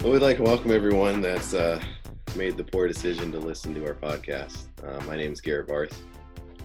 Well, 0.00 0.12
we'd 0.12 0.22
like 0.22 0.36
to 0.36 0.42
welcome 0.44 0.70
everyone 0.70 1.20
that's 1.20 1.54
uh, 1.54 1.82
made 2.36 2.56
the 2.56 2.64
poor 2.64 2.86
decision 2.86 3.32
to 3.32 3.38
listen 3.38 3.74
to 3.74 3.84
our 3.86 3.94
podcast. 3.94 4.66
Uh, 4.86 5.02
my 5.04 5.16
name 5.16 5.32
is 5.32 5.40
Garrett 5.40 5.66
Barth. 5.66 6.00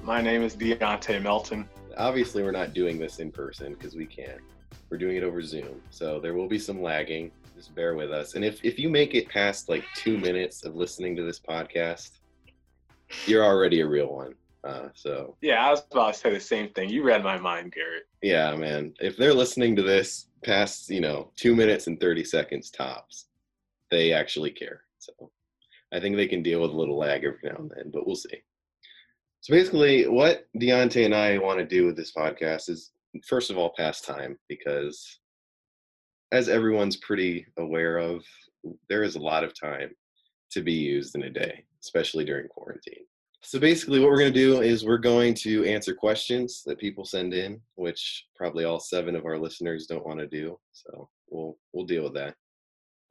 My 0.04 0.22
name 0.22 0.44
is 0.44 0.56
Deontay 0.56 1.22
Melton. 1.22 1.68
Obviously, 1.98 2.44
we're 2.44 2.52
not 2.52 2.74
doing 2.74 3.00
this 3.00 3.20
in 3.20 3.32
person 3.32 3.74
because 3.74 3.96
we 3.96 4.06
can't. 4.06 4.40
We're 4.90 4.98
doing 5.00 5.16
it 5.18 5.24
over 5.24 5.42
Zoom. 5.42 5.82
So 5.90 6.20
there 6.20 6.36
will 6.36 6.48
be 6.48 6.60
some 6.60 6.82
lagging. 6.82 7.32
Just 7.56 7.74
bear 7.74 7.96
with 7.96 8.12
us. 8.12 8.36
And 8.36 8.46
if, 8.46 8.64
if 8.64 8.78
you 8.78 8.90
make 8.90 9.16
it 9.16 9.28
past 9.30 9.68
like 9.68 9.84
two 9.96 10.18
minutes 10.18 10.64
of 10.64 10.76
listening 10.76 11.16
to 11.16 11.24
this 11.24 11.40
podcast, 11.40 12.12
you're 13.26 13.44
already 13.44 13.82
a 13.82 13.88
real 13.88 14.14
one. 14.14 14.36
Uh, 14.64 14.90
so 14.94 15.36
Yeah, 15.42 15.66
I 15.66 15.72
was 15.72 15.84
about 15.92 16.14
to 16.14 16.20
say 16.20 16.32
the 16.34 16.40
same 16.40 16.70
thing. 16.70 16.90
You 16.90 17.04
read 17.04 17.24
my 17.24 17.38
mind, 17.38 17.74
Garrett. 17.74 18.04
yeah, 18.22 18.56
man. 18.56 18.94
If 19.02 19.18
they're 19.18 19.34
listening 19.34 19.76
to 19.78 19.82
this 19.82 20.28
past, 20.44 20.90
you 20.90 21.02
know, 21.02 21.32
two 21.36 21.56
minutes 21.56 21.88
and 21.88 22.00
30 22.00 22.24
seconds 22.24 22.70
tops, 22.70 23.28
they 23.92 24.14
actually 24.14 24.52
care. 24.52 24.82
So 25.00 25.32
I 25.94 26.00
think 26.00 26.16
they 26.16 26.28
can 26.28 26.44
deal 26.44 26.62
with 26.62 26.72
a 26.72 26.78
little 26.78 26.98
lag 26.98 27.24
every 27.24 27.40
now 27.44 27.56
and 27.58 27.72
then, 27.76 27.92
but 27.92 28.06
we'll 28.06 28.16
see. 28.16 28.42
So 29.42 29.54
basically, 29.54 30.08
what 30.08 30.48
Deontay 30.58 31.06
and 31.06 31.14
I 31.14 31.38
want 31.38 31.60
to 31.60 31.66
do 31.66 31.86
with 31.86 31.98
this 31.98 32.14
podcast 32.14 32.70
is, 32.70 32.92
first 33.28 33.52
of 33.52 33.58
all, 33.58 33.74
pass 33.78 34.02
time 34.02 34.40
because, 34.48 35.20
as 36.32 36.48
everyone's 36.48 36.98
pretty 36.98 37.46
aware 37.58 37.98
of, 37.98 38.24
there 38.90 39.04
is 39.04 39.16
a 39.16 39.22
lot 39.22 39.44
of 39.44 39.60
time 39.60 39.92
to 40.52 40.62
be 40.62 40.74
used 40.74 41.16
in 41.16 41.24
a 41.24 41.30
day, 41.30 41.66
especially 41.82 42.24
during 42.24 42.48
quarantine. 42.48 43.04
So 43.46 43.60
basically, 43.60 44.00
what 44.00 44.10
we're 44.10 44.20
going 44.20 44.34
to 44.34 44.40
do 44.40 44.62
is 44.62 44.86
we're 44.86 44.98
going 44.98 45.34
to 45.36 45.66
answer 45.66 45.94
questions 45.94 46.64
that 46.66 46.80
people 46.80 47.04
send 47.04 47.34
in, 47.34 47.60
which 47.76 48.26
probably 48.36 48.64
all 48.64 48.80
seven 48.80 49.16
of 49.16 49.26
our 49.26 49.38
listeners 49.38 49.86
don't 49.86 50.06
want 50.06 50.20
to 50.20 50.28
do. 50.28 50.58
So 50.72 51.10
we'll 51.30 51.58
we'll 51.74 51.86
deal 51.86 52.04
with 52.04 52.14
that. 52.14 52.36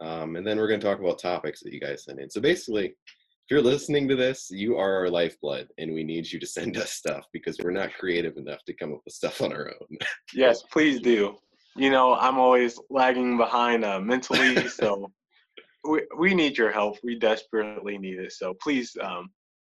Um, 0.00 0.36
and 0.36 0.46
then 0.46 0.56
we're 0.56 0.68
going 0.68 0.80
to 0.80 0.86
talk 0.86 1.00
about 1.00 1.18
topics 1.18 1.60
that 1.60 1.72
you 1.72 1.80
guys 1.80 2.04
send 2.04 2.18
in. 2.18 2.30
So 2.30 2.40
basically, 2.40 2.86
if 2.86 3.50
you're 3.50 3.62
listening 3.62 4.08
to 4.08 4.16
this, 4.16 4.48
you 4.50 4.76
are 4.78 4.96
our 4.96 5.10
lifeblood, 5.10 5.68
and 5.78 5.92
we 5.92 6.02
need 6.02 6.30
you 6.30 6.40
to 6.40 6.46
send 6.58 6.78
us 6.78 6.92
stuff 6.92 7.26
because 7.32 7.58
we're 7.62 7.70
not 7.70 7.92
creative 7.94 8.38
enough 8.38 8.64
to 8.64 8.74
come 8.74 8.94
up 8.94 9.00
with 9.04 9.14
stuff 9.14 9.42
on 9.42 9.52
our 9.52 9.68
own. 9.68 9.98
Yes, 10.34 10.62
please 10.72 11.00
do. 11.00 11.36
You 11.76 11.90
know, 11.90 12.14
I'm 12.14 12.38
always 12.38 12.80
lagging 12.90 13.36
behind 13.36 13.84
uh, 13.84 14.00
mentally, 14.00 14.68
so 14.68 15.10
we, 15.84 16.02
we 16.18 16.34
need 16.34 16.56
your 16.56 16.72
help. 16.72 16.98
We 17.04 17.18
desperately 17.18 17.98
need 17.98 18.18
it. 18.18 18.32
So 18.32 18.54
please, 18.62 18.96
um, 19.02 19.30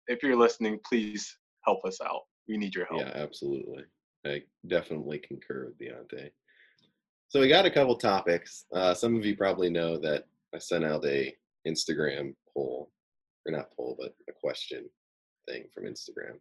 if 0.08 0.22
you're 0.22 0.36
listening, 0.36 0.80
please 0.84 1.36
help 1.64 1.84
us 1.84 2.00
out. 2.00 2.22
We 2.48 2.56
need 2.56 2.74
your 2.74 2.86
help. 2.86 3.00
Yeah, 3.00 3.12
absolutely. 3.14 3.84
I 4.26 4.42
definitely 4.66 5.18
concur 5.18 5.66
with 5.66 5.78
Deontay. 5.78 6.30
So 7.28 7.40
we 7.40 7.48
got 7.48 7.66
a 7.66 7.70
couple 7.70 7.94
topics. 7.96 8.64
Uh, 8.72 8.94
some 8.94 9.14
of 9.16 9.24
you 9.24 9.36
probably 9.36 9.70
know 9.70 9.98
that 9.98 10.24
I 10.54 10.58
sent 10.58 10.84
out 10.84 11.04
a 11.04 11.34
Instagram 11.66 12.34
poll, 12.52 12.90
or 13.46 13.52
not 13.52 13.70
poll, 13.76 13.96
but 13.98 14.14
a 14.28 14.32
question 14.32 14.88
thing 15.46 15.64
from 15.74 15.84
Instagram, 15.84 16.38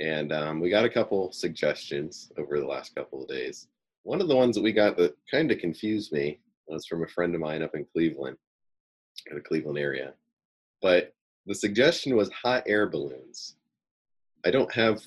and 0.00 0.32
um, 0.32 0.60
we 0.60 0.68
got 0.68 0.84
a 0.84 0.90
couple 0.90 1.32
suggestions 1.32 2.32
over 2.38 2.58
the 2.58 2.66
last 2.66 2.94
couple 2.94 3.22
of 3.22 3.28
days. 3.28 3.68
One 4.02 4.20
of 4.20 4.28
the 4.28 4.36
ones 4.36 4.56
that 4.56 4.62
we 4.62 4.72
got 4.72 4.96
that 4.96 5.16
kind 5.30 5.52
of 5.52 5.58
confused 5.58 6.12
me 6.12 6.40
was 6.66 6.86
from 6.86 7.04
a 7.04 7.08
friend 7.08 7.34
of 7.34 7.40
mine 7.40 7.62
up 7.62 7.74
in 7.74 7.86
Cleveland, 7.92 8.36
in 9.28 9.36
the 9.36 9.42
Cleveland 9.42 9.78
area, 9.78 10.14
but 10.82 11.12
the 11.46 11.54
suggestion 11.54 12.16
was 12.16 12.30
hot 12.30 12.62
air 12.66 12.88
balloons. 12.88 13.56
I 14.44 14.50
don't 14.50 14.72
have 14.74 15.00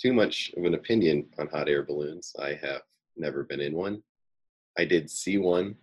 too 0.00 0.12
much 0.12 0.52
of 0.56 0.64
an 0.64 0.74
opinion 0.74 1.26
on 1.38 1.48
hot 1.48 1.68
air 1.68 1.82
balloons. 1.82 2.34
I 2.40 2.54
have 2.62 2.82
never 3.16 3.44
been 3.44 3.60
in 3.60 3.74
one. 3.74 4.02
I 4.78 4.84
did 4.84 5.08
see 5.10 5.38
one 5.38 5.76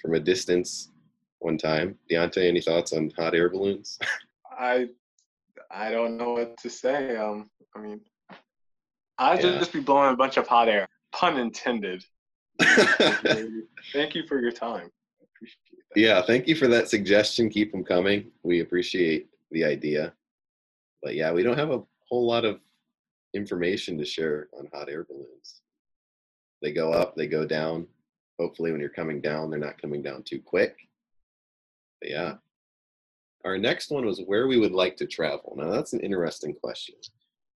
from 0.00 0.14
a 0.14 0.20
distance 0.20 0.90
one 1.40 1.58
time. 1.58 1.98
Deontay, 2.10 2.48
any 2.48 2.60
thoughts 2.60 2.92
on 2.92 3.10
hot 3.16 3.34
air 3.34 3.48
balloons? 3.50 3.98
I 4.58 4.88
I 5.70 5.90
don't 5.90 6.16
know 6.16 6.32
what 6.34 6.56
to 6.58 6.70
say. 6.70 7.16
Um, 7.16 7.50
I 7.74 7.80
mean, 7.80 8.00
I'd 9.18 9.42
Yeah. 9.42 9.58
just 9.58 9.72
be 9.72 9.80
blowing 9.80 10.12
a 10.12 10.16
bunch 10.16 10.36
of 10.36 10.46
hot 10.46 10.68
air. 10.68 10.88
Pun 11.12 11.38
intended. 11.38 12.04
Thank 12.60 14.14
you 14.14 14.26
for 14.26 14.40
your 14.40 14.52
time. 14.52 14.90
Yeah, 15.94 16.22
thank 16.22 16.48
you 16.48 16.54
for 16.54 16.68
that 16.68 16.88
suggestion. 16.88 17.50
Keep 17.50 17.72
them 17.72 17.84
coming. 17.84 18.30
We 18.42 18.60
appreciate 18.60 19.28
the 19.50 19.64
idea. 19.64 20.14
But 21.02 21.14
yeah, 21.14 21.32
we 21.32 21.42
don't 21.42 21.58
have 21.58 21.70
a 21.70 21.82
whole 22.08 22.26
lot 22.26 22.44
of 22.44 22.60
information 23.34 23.98
to 23.98 24.04
share 24.04 24.48
on 24.58 24.68
hot 24.72 24.88
air 24.88 25.04
balloons. 25.04 25.62
They 26.62 26.72
go 26.72 26.92
up, 26.92 27.16
they 27.16 27.26
go 27.26 27.44
down. 27.44 27.86
Hopefully, 28.38 28.72
when 28.72 28.80
you're 28.80 28.88
coming 28.88 29.20
down, 29.20 29.50
they're 29.50 29.58
not 29.58 29.80
coming 29.80 30.02
down 30.02 30.22
too 30.22 30.40
quick. 30.40 30.76
But 32.00 32.10
yeah. 32.10 32.34
Our 33.44 33.58
next 33.58 33.90
one 33.90 34.06
was 34.06 34.20
where 34.20 34.46
we 34.46 34.58
would 34.58 34.72
like 34.72 34.96
to 34.98 35.06
travel. 35.06 35.54
Now, 35.56 35.70
that's 35.70 35.92
an 35.92 36.00
interesting 36.00 36.54
question. 36.54 36.94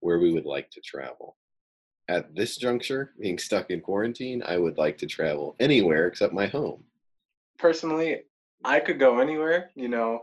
Where 0.01 0.19
we 0.19 0.33
would 0.33 0.45
like 0.45 0.71
to 0.73 0.81
travel. 0.81 1.37
At 2.09 2.35
this 2.35 2.57
juncture, 2.57 3.13
being 3.21 3.39
stuck 3.39 3.71
in 3.71 3.81
quarantine, 3.81 4.43
I 4.45 4.59
would 4.59 4.79
like 4.79 4.99
to 4.99 5.07
travel 5.07 5.57
anywhere 5.61 6.07
except 6.07 6.33
my 6.33 6.47
home. 6.47 6.83
Personally, 7.59 8.23
I 8.65 8.81
could 8.81 8.99
go 8.99 9.21
anywhere. 9.21 9.71
You 9.75 9.89
know, 9.89 10.21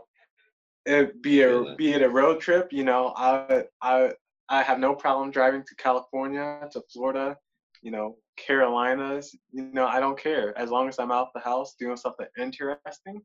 it 0.86 1.22
be 1.22 1.42
a 1.42 1.66
be 1.76 1.92
it 1.92 2.02
a 2.02 2.08
road 2.08 2.40
trip. 2.40 2.72
You 2.72 2.84
know, 2.84 3.12
I 3.16 3.64
I 3.82 4.12
I 4.48 4.62
have 4.62 4.78
no 4.78 4.94
problem 4.94 5.30
driving 5.30 5.62
to 5.62 5.74
California, 5.76 6.68
to 6.72 6.82
Florida, 6.92 7.36
you 7.82 7.90
know, 7.90 8.16
Carolinas. 8.36 9.34
You 9.52 9.62
know, 9.72 9.86
I 9.86 10.00
don't 10.00 10.18
care 10.18 10.56
as 10.58 10.70
long 10.70 10.88
as 10.88 10.98
I'm 10.98 11.12
out 11.12 11.28
the 11.34 11.40
house 11.40 11.74
doing 11.78 11.96
something 11.96 12.26
interesting. 12.38 13.22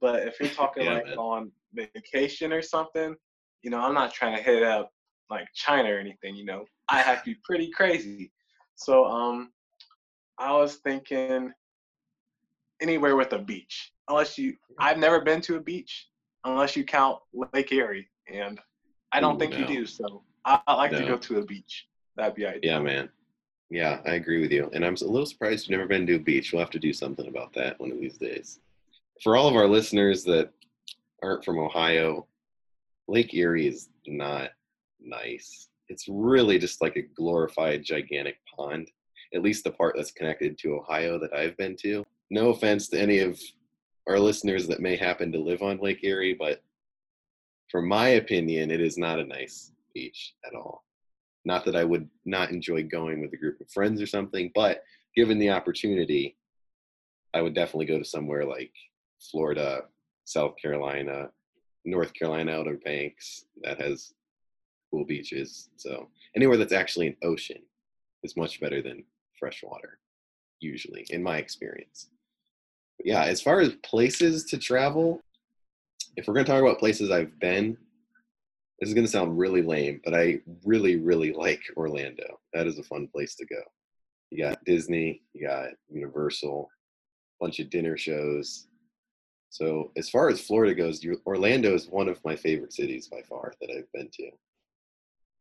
But 0.00 0.26
if 0.26 0.38
you're 0.40 0.48
talking 0.60 0.84
Yeah, 0.84 0.94
like 0.94 1.06
man. 1.06 1.16
on 1.16 1.52
vacation 1.74 2.52
or 2.52 2.62
something, 2.62 3.14
you 3.62 3.70
know, 3.70 3.80
I'm 3.80 3.94
not 3.94 4.12
trying 4.12 4.36
to 4.36 4.42
hit 4.42 4.62
up 4.62 4.90
like 5.30 5.46
China 5.54 5.92
or 5.94 5.98
anything. 5.98 6.36
You 6.36 6.44
know, 6.46 6.64
I 6.88 7.00
have 7.02 7.22
to 7.24 7.30
be 7.32 7.36
pretty 7.44 7.70
crazy. 7.74 8.32
So 8.74 9.04
um, 9.04 9.52
I 10.38 10.52
was 10.56 10.76
thinking 10.76 11.52
anywhere 12.82 13.16
with 13.16 13.32
a 13.32 13.38
beach. 13.38 13.92
Unless 14.08 14.36
you, 14.36 14.54
I've 14.78 14.98
never 14.98 15.20
been 15.20 15.40
to 15.42 15.56
a 15.56 15.60
beach 15.60 16.08
unless 16.44 16.76
you 16.76 16.84
count 16.84 17.18
Lake 17.54 17.72
Erie, 17.72 18.08
and 18.30 18.60
I 19.12 19.20
don't 19.20 19.36
Ooh, 19.36 19.38
think 19.38 19.56
you 19.56 19.64
do. 19.64 19.86
So 19.86 20.22
I, 20.44 20.60
I 20.66 20.74
like 20.74 20.90
to 20.90 21.06
go 21.06 21.16
to 21.16 21.38
a 21.38 21.44
beach. 21.44 21.86
That'd 22.16 22.34
be 22.34 22.44
ideal. 22.44 22.60
Yeah, 22.62 22.80
man. 22.80 23.08
Yeah, 23.70 24.00
I 24.04 24.14
agree 24.14 24.42
with 24.42 24.52
you. 24.52 24.68
And 24.74 24.84
I'm 24.84 24.96
a 25.00 25.04
little 25.04 25.24
surprised 25.24 25.66
you've 25.66 25.78
never 25.78 25.88
been 25.88 26.06
to 26.08 26.16
a 26.16 26.18
beach. 26.18 26.52
We'll 26.52 26.60
have 26.60 26.70
to 26.70 26.78
do 26.78 26.92
something 26.92 27.26
about 27.26 27.54
that 27.54 27.80
one 27.80 27.90
of 27.90 27.98
these 27.98 28.18
days. 28.18 28.60
For 29.22 29.36
all 29.36 29.48
of 29.48 29.56
our 29.56 29.66
listeners 29.66 30.24
that 30.24 30.50
aren't 31.22 31.44
from 31.44 31.58
Ohio, 31.58 32.26
Lake 33.08 33.32
Erie 33.32 33.68
is 33.68 33.88
not 34.06 34.50
nice. 35.00 35.68
It's 35.88 36.06
really 36.08 36.58
just 36.58 36.82
like 36.82 36.96
a 36.96 37.02
glorified 37.02 37.82
gigantic 37.82 38.36
pond, 38.56 38.90
at 39.34 39.42
least 39.42 39.64
the 39.64 39.70
part 39.70 39.94
that's 39.96 40.12
connected 40.12 40.58
to 40.58 40.74
Ohio 40.74 41.18
that 41.18 41.32
I've 41.32 41.56
been 41.56 41.76
to. 41.82 42.04
No 42.32 42.48
offense 42.48 42.88
to 42.88 42.98
any 42.98 43.18
of 43.18 43.38
our 44.08 44.18
listeners 44.18 44.66
that 44.68 44.80
may 44.80 44.96
happen 44.96 45.30
to 45.32 45.38
live 45.38 45.60
on 45.60 45.76
Lake 45.76 46.02
Erie, 46.02 46.32
but 46.32 46.62
from 47.70 47.86
my 47.86 48.08
opinion, 48.08 48.70
it 48.70 48.80
is 48.80 48.96
not 48.96 49.20
a 49.20 49.24
nice 49.24 49.72
beach 49.92 50.32
at 50.46 50.54
all. 50.54 50.82
Not 51.44 51.66
that 51.66 51.76
I 51.76 51.84
would 51.84 52.08
not 52.24 52.48
enjoy 52.48 52.84
going 52.84 53.20
with 53.20 53.34
a 53.34 53.36
group 53.36 53.60
of 53.60 53.70
friends 53.70 54.00
or 54.00 54.06
something, 54.06 54.50
but 54.54 54.82
given 55.14 55.38
the 55.38 55.50
opportunity, 55.50 56.38
I 57.34 57.42
would 57.42 57.52
definitely 57.52 57.84
go 57.84 57.98
to 57.98 58.04
somewhere 58.04 58.46
like 58.46 58.72
Florida, 59.30 59.82
South 60.24 60.54
Carolina, 60.56 61.28
North 61.84 62.14
Carolina 62.14 62.52
Outer 62.52 62.78
Banks 62.82 63.44
that 63.60 63.78
has 63.78 64.14
cool 64.90 65.04
beaches. 65.04 65.68
So 65.76 66.08
anywhere 66.34 66.56
that's 66.56 66.72
actually 66.72 67.08
an 67.08 67.16
ocean 67.22 67.60
is 68.22 68.38
much 68.38 68.58
better 68.58 68.80
than 68.80 69.04
fresh 69.38 69.62
water, 69.62 69.98
usually, 70.60 71.04
in 71.10 71.22
my 71.22 71.36
experience. 71.36 72.08
Yeah, 73.04 73.24
as 73.24 73.40
far 73.42 73.60
as 73.60 73.74
places 73.82 74.44
to 74.46 74.58
travel, 74.58 75.20
if 76.16 76.26
we're 76.26 76.34
going 76.34 76.46
to 76.46 76.52
talk 76.52 76.62
about 76.62 76.78
places 76.78 77.10
I've 77.10 77.38
been, 77.40 77.76
this 78.78 78.88
is 78.88 78.94
going 78.94 79.06
to 79.06 79.12
sound 79.12 79.38
really 79.38 79.62
lame, 79.62 80.00
but 80.04 80.14
I 80.14 80.40
really, 80.64 80.96
really 80.96 81.32
like 81.32 81.60
Orlando. 81.76 82.40
That 82.52 82.66
is 82.66 82.78
a 82.78 82.84
fun 82.84 83.08
place 83.08 83.34
to 83.36 83.46
go. 83.46 83.60
You 84.30 84.44
got 84.44 84.64
Disney, 84.64 85.22
you 85.34 85.46
got 85.46 85.70
Universal, 85.88 86.68
a 87.40 87.44
bunch 87.44 87.60
of 87.60 87.70
dinner 87.70 87.96
shows. 87.96 88.66
So 89.50 89.92
as 89.96 90.08
far 90.08 90.28
as 90.28 90.40
Florida 90.40 90.74
goes, 90.74 91.04
Orlando 91.26 91.74
is 91.74 91.88
one 91.88 92.08
of 92.08 92.24
my 92.24 92.34
favorite 92.34 92.72
cities 92.72 93.08
by 93.08 93.20
far 93.28 93.52
that 93.60 93.70
I've 93.70 93.90
been 93.92 94.08
to. 94.14 94.30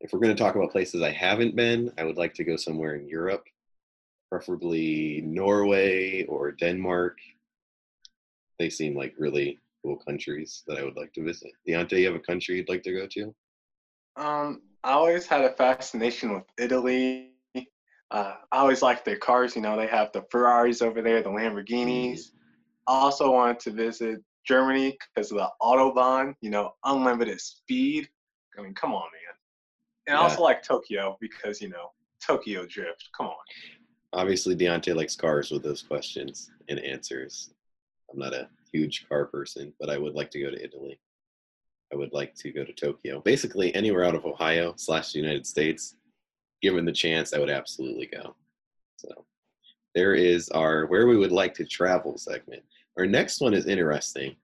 If 0.02 0.12
we're 0.14 0.20
going 0.20 0.36
to 0.36 0.44
talk 0.44 0.56
about 0.56 0.72
places 0.72 1.02
I 1.02 1.12
haven't 1.12 1.56
been, 1.56 1.92
I 1.98 2.04
would 2.04 2.18
like 2.18 2.34
to 2.36 2.44
go 2.44 2.56
somewhere 2.56 2.96
in 2.96 3.08
Europe, 3.08 3.46
preferably 4.30 5.22
Norway 5.24 6.26
or 6.26 6.52
Denmark. 6.52 7.18
They 8.62 8.70
seem 8.70 8.96
like 8.96 9.16
really 9.18 9.58
cool 9.84 9.98
countries 9.98 10.62
that 10.68 10.78
I 10.78 10.84
would 10.84 10.96
like 10.96 11.12
to 11.14 11.24
visit. 11.24 11.50
Deontay, 11.68 12.02
you 12.02 12.06
have 12.06 12.16
a 12.16 12.20
country 12.20 12.58
you'd 12.58 12.70
like 12.70 12.84
to 12.84 12.94
go 12.94 13.08
to? 13.08 13.34
Um, 14.18 14.62
I 14.84 14.92
always 14.92 15.26
had 15.26 15.44
a 15.44 15.54
fascination 15.54 16.32
with 16.36 16.44
Italy. 16.60 17.32
Uh, 17.56 18.36
I 18.52 18.58
always 18.60 18.84
liked 18.84 19.04
their 19.04 19.18
cars. 19.18 19.56
You 19.56 19.64
know, 19.64 19.76
they 19.76 19.88
have 19.88 20.12
the 20.12 20.24
Ferraris 20.30 20.84
over 20.84 21.02
there, 21.02 21.24
the 21.24 21.30
Lamborghinis. 21.30 22.34
I 22.88 22.94
also 22.94 23.32
wanted 23.32 23.60
to 23.62 23.72
visit 23.72 24.20
Germany 24.46 24.96
because 25.16 25.32
of 25.32 25.38
the 25.38 25.50
autobahn. 25.60 26.36
You 26.42 26.52
know, 26.52 26.74
unlimited 26.86 27.42
speed. 27.42 28.08
I 28.60 28.62
mean, 28.62 28.76
come 28.76 28.94
on, 28.94 29.02
man. 29.02 29.34
And 30.06 30.18
I 30.18 30.22
also 30.22 30.44
like 30.44 30.62
Tokyo 30.62 31.18
because 31.20 31.60
you 31.62 31.70
know 31.70 31.94
Tokyo 32.24 32.68
Drift. 32.68 33.10
Come 33.18 33.26
on. 33.26 33.36
Obviously, 34.14 34.56
Deontay 34.56 34.94
likes 34.94 35.16
cars 35.16 35.50
with 35.50 35.64
those 35.64 35.82
questions 35.82 36.52
and 36.70 36.80
answers. 36.80 37.56
I'm 38.12 38.20
not 38.20 38.34
a 38.34 38.50
huge 38.72 39.08
car 39.08 39.26
person, 39.26 39.74
but 39.80 39.90
I 39.90 39.98
would 39.98 40.16
like 40.16 40.32
to 40.32 40.42
go 40.42 40.50
to 40.50 40.64
Italy. 40.64 41.00
I 41.94 41.96
would 41.96 42.14
like 42.14 42.36
to 42.36 42.52
go 42.52 42.64
to 42.64 42.74
Tokyo. 42.74 43.22
Basically, 43.22 43.74
anywhere 43.76 44.06
out 44.06 44.16
of 44.16 44.26
Ohio 44.26 44.74
slash 44.78 45.12
the 45.12 45.20
United 45.20 45.46
States, 45.46 45.96
given 46.62 46.86
the 46.86 46.92
chance, 46.92 47.34
I 47.34 47.40
would 47.40 47.50
absolutely 47.50 48.08
go. 48.08 48.36
So, 48.98 49.26
there 49.94 50.14
is 50.14 50.50
our 50.50 50.86
where 50.86 51.08
we 51.08 51.18
would 51.18 51.32
like 51.32 51.54
to 51.56 51.66
travel 51.66 52.18
segment. 52.18 52.64
Our 52.98 53.06
next 53.06 53.42
one 53.42 53.54
is 53.54 53.66
interesting. 53.66 54.36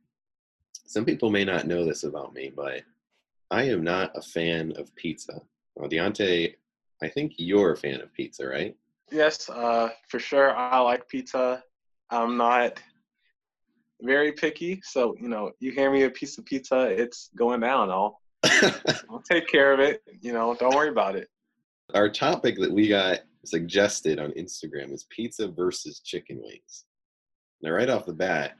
Some 0.86 1.06
people 1.06 1.30
may 1.30 1.46
not 1.46 1.68
know 1.68 1.86
this 1.86 2.04
about 2.04 2.34
me, 2.34 2.52
but 2.56 2.82
I 3.52 3.64
am 3.64 3.84
not 3.84 4.12
a 4.16 4.22
fan 4.22 4.74
of 4.78 4.94
pizza. 4.96 5.42
Well, 5.76 5.90
Deontay, 5.90 6.56
I 7.02 7.10
think 7.10 7.34
you're 7.38 7.74
a 7.74 7.78
fan 7.78 8.02
of 8.02 8.14
pizza, 8.14 8.48
right? 8.48 8.76
Yes, 9.12 9.50
uh, 9.50 9.90
for 10.10 10.20
sure. 10.20 10.56
I 10.56 10.80
like 10.80 11.08
pizza. 11.08 11.64
I'm 12.10 12.38
not 12.38 12.80
very 14.02 14.32
picky, 14.32 14.82
so 14.84 15.16
you 15.20 15.30
know, 15.30 15.52
you 15.60 15.74
hand 15.74 15.94
me 15.94 16.04
a 16.04 16.10
piece 16.10 16.38
of 16.38 16.46
pizza, 16.46 16.88
it's 16.88 17.30
going 17.36 17.62
down. 17.62 17.90
I'll 17.90 18.22
I'll 19.10 19.24
take 19.30 19.48
care 19.48 19.74
of 19.74 19.80
it. 19.80 20.02
You 20.22 20.34
know, 20.34 20.56
don't 20.56 20.76
worry 20.76 20.90
about 20.90 21.16
it. 21.16 21.30
Our 21.94 22.10
topic 22.10 22.58
that 22.60 22.72
we 22.72 22.88
got 22.88 23.20
suggested 23.46 24.20
on 24.20 24.32
Instagram 24.32 24.94
is 24.94 25.06
pizza 25.10 25.48
versus 25.48 26.00
chicken 26.00 26.40
wings. 26.42 26.86
Now, 27.62 27.72
right 27.72 27.90
off 27.90 28.06
the 28.06 28.14
bat, 28.14 28.56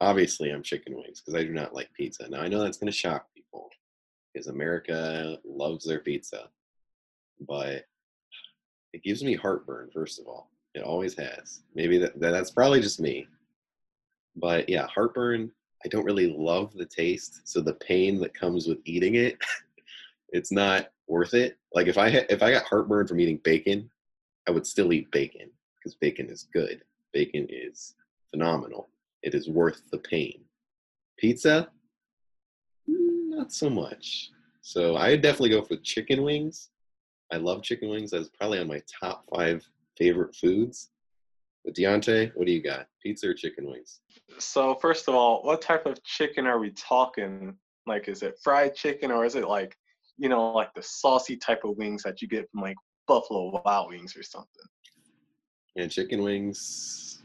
obviously 0.00 0.50
I'm 0.50 0.62
chicken 0.62 0.94
wings 0.94 1.20
because 1.20 1.40
I 1.40 1.44
do 1.44 1.52
not 1.52 1.74
like 1.74 1.88
pizza. 1.94 2.28
Now, 2.28 2.40
I 2.40 2.48
know 2.48 2.60
that's 2.60 2.76
going 2.76 2.92
to 2.92 2.96
shock 2.96 3.26
people 3.34 3.70
because 4.32 4.48
America 4.48 5.38
loves 5.44 5.84
their 5.86 6.00
pizza, 6.00 6.48
but 7.46 7.84
it 8.92 9.02
gives 9.02 9.22
me 9.22 9.34
heartburn, 9.34 9.90
first 9.92 10.20
of 10.20 10.26
all. 10.26 10.50
It 10.74 10.82
always 10.82 11.16
has. 11.16 11.62
Maybe 11.74 11.98
that, 11.98 12.18
that 12.20 12.32
that's 12.32 12.50
probably 12.50 12.80
just 12.80 13.00
me. 13.00 13.28
But 14.36 14.68
yeah, 14.68 14.86
heartburn, 14.86 15.50
I 15.84 15.88
don't 15.88 16.04
really 16.04 16.34
love 16.36 16.72
the 16.74 16.86
taste. 16.86 17.42
So 17.44 17.60
the 17.60 17.74
pain 17.74 18.20
that 18.20 18.34
comes 18.34 18.66
with 18.66 18.78
eating 18.84 19.16
it, 19.16 19.38
it's 20.30 20.50
not 20.50 20.88
worth 21.06 21.34
it. 21.34 21.58
Like 21.74 21.86
if 21.86 21.98
I 21.98 22.08
if 22.08 22.42
I 22.42 22.50
got 22.50 22.64
heartburn 22.64 23.06
from 23.06 23.20
eating 23.20 23.40
bacon, 23.44 23.90
I 24.48 24.50
would 24.50 24.66
still 24.66 24.92
eat 24.92 25.10
bacon 25.10 25.50
because 25.76 25.94
bacon 25.94 26.28
is 26.28 26.48
good. 26.52 26.82
Bacon 27.12 27.46
is 27.48 27.94
phenomenal. 28.30 28.88
It 29.22 29.34
is 29.34 29.48
worth 29.48 29.82
the 29.90 29.98
pain. 29.98 30.40
Pizza, 31.18 31.68
not 32.86 33.52
so 33.52 33.70
much. 33.70 34.30
So 34.62 34.96
I 34.96 35.10
would 35.10 35.22
definitely 35.22 35.50
go 35.50 35.62
for 35.62 35.76
chicken 35.76 36.22
wings. 36.22 36.70
I 37.32 37.36
love 37.36 37.62
chicken 37.62 37.88
wings. 37.88 38.10
That's 38.10 38.30
probably 38.30 38.58
on 38.58 38.68
my 38.68 38.82
top 39.00 39.24
five 39.34 39.66
favorite 39.96 40.34
foods. 40.34 40.90
But 41.64 41.74
Deontay, 41.74 42.32
what 42.34 42.46
do 42.46 42.52
you 42.52 42.62
got? 42.62 42.86
Pizza 43.02 43.28
or 43.28 43.34
chicken 43.34 43.66
wings? 43.66 44.00
So 44.38 44.74
first 44.74 45.08
of 45.08 45.14
all, 45.14 45.42
what 45.42 45.62
type 45.62 45.86
of 45.86 46.02
chicken 46.04 46.46
are 46.46 46.58
we 46.58 46.70
talking? 46.72 47.56
Like, 47.86 48.08
is 48.08 48.22
it 48.22 48.38
fried 48.42 48.74
chicken 48.74 49.10
or 49.10 49.24
is 49.24 49.34
it 49.34 49.48
like, 49.48 49.76
you 50.18 50.28
know, 50.28 50.52
like 50.52 50.72
the 50.74 50.82
saucy 50.82 51.36
type 51.36 51.64
of 51.64 51.76
wings 51.76 52.02
that 52.02 52.20
you 52.20 52.28
get 52.28 52.48
from 52.50 52.60
like 52.60 52.76
Buffalo 53.08 53.62
Wild 53.64 53.88
Wings 53.88 54.16
or 54.16 54.22
something? 54.22 54.48
And 55.76 55.90
chicken 55.90 56.22
wings, 56.22 57.22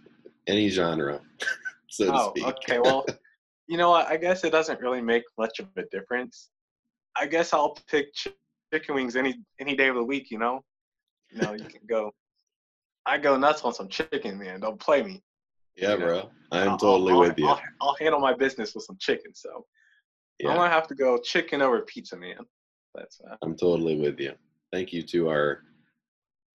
any 0.47 0.69
genre, 0.69 1.19
so 1.89 2.05
to 2.05 2.17
Oh, 2.17 2.29
speak. 2.29 2.45
okay. 2.45 2.79
Well, 2.79 3.05
you 3.67 3.77
know 3.77 3.91
what? 3.91 4.07
I 4.07 4.17
guess 4.17 4.43
it 4.43 4.51
doesn't 4.51 4.79
really 4.81 5.01
make 5.01 5.23
much 5.37 5.59
of 5.59 5.67
a 5.77 5.83
difference. 5.91 6.49
I 7.15 7.27
guess 7.27 7.53
I'll 7.53 7.77
pick 7.87 8.13
ch- 8.13 8.29
chicken 8.73 8.95
wings 8.95 9.15
any 9.15 9.35
any 9.59 9.75
day 9.75 9.89
of 9.89 9.95
the 9.95 10.03
week. 10.03 10.31
You 10.31 10.39
know, 10.39 10.63
you 11.31 11.41
know, 11.41 11.53
you 11.53 11.65
can 11.65 11.81
go. 11.87 12.11
I 13.09 13.17
go 13.17 13.35
nuts 13.37 13.63
on 13.63 13.73
some 13.73 13.87
chicken, 13.87 14.37
man. 14.37 14.59
Don't 14.59 14.79
play 14.79 15.01
me. 15.01 15.23
yeah, 15.75 15.93
you 15.93 15.99
know, 15.99 16.05
bro. 16.05 16.29
I'm 16.51 16.69
I'll- 16.69 16.77
totally 16.77 17.13
I'll, 17.13 17.19
with 17.19 17.39
you. 17.39 17.47
I'll, 17.47 17.61
I'll 17.81 17.95
handle 17.99 18.19
my 18.19 18.33
business 18.35 18.75
with 18.75 18.83
some 18.83 18.97
chicken. 18.99 19.33
So 19.33 19.49
I'm 19.49 19.63
yeah, 20.39 20.55
gonna 20.55 20.69
have 20.69 20.87
to 20.89 20.95
go 20.95 21.17
chicken 21.17 21.61
over 21.61 21.81
pizza, 21.81 22.15
man. 22.15 22.37
That's 22.93 23.19
uh, 23.21 23.35
I'm 23.41 23.55
totally 23.55 23.99
with 23.99 24.19
you. 24.19 24.33
Thank 24.71 24.93
you 24.93 25.01
to 25.03 25.29
our 25.29 25.63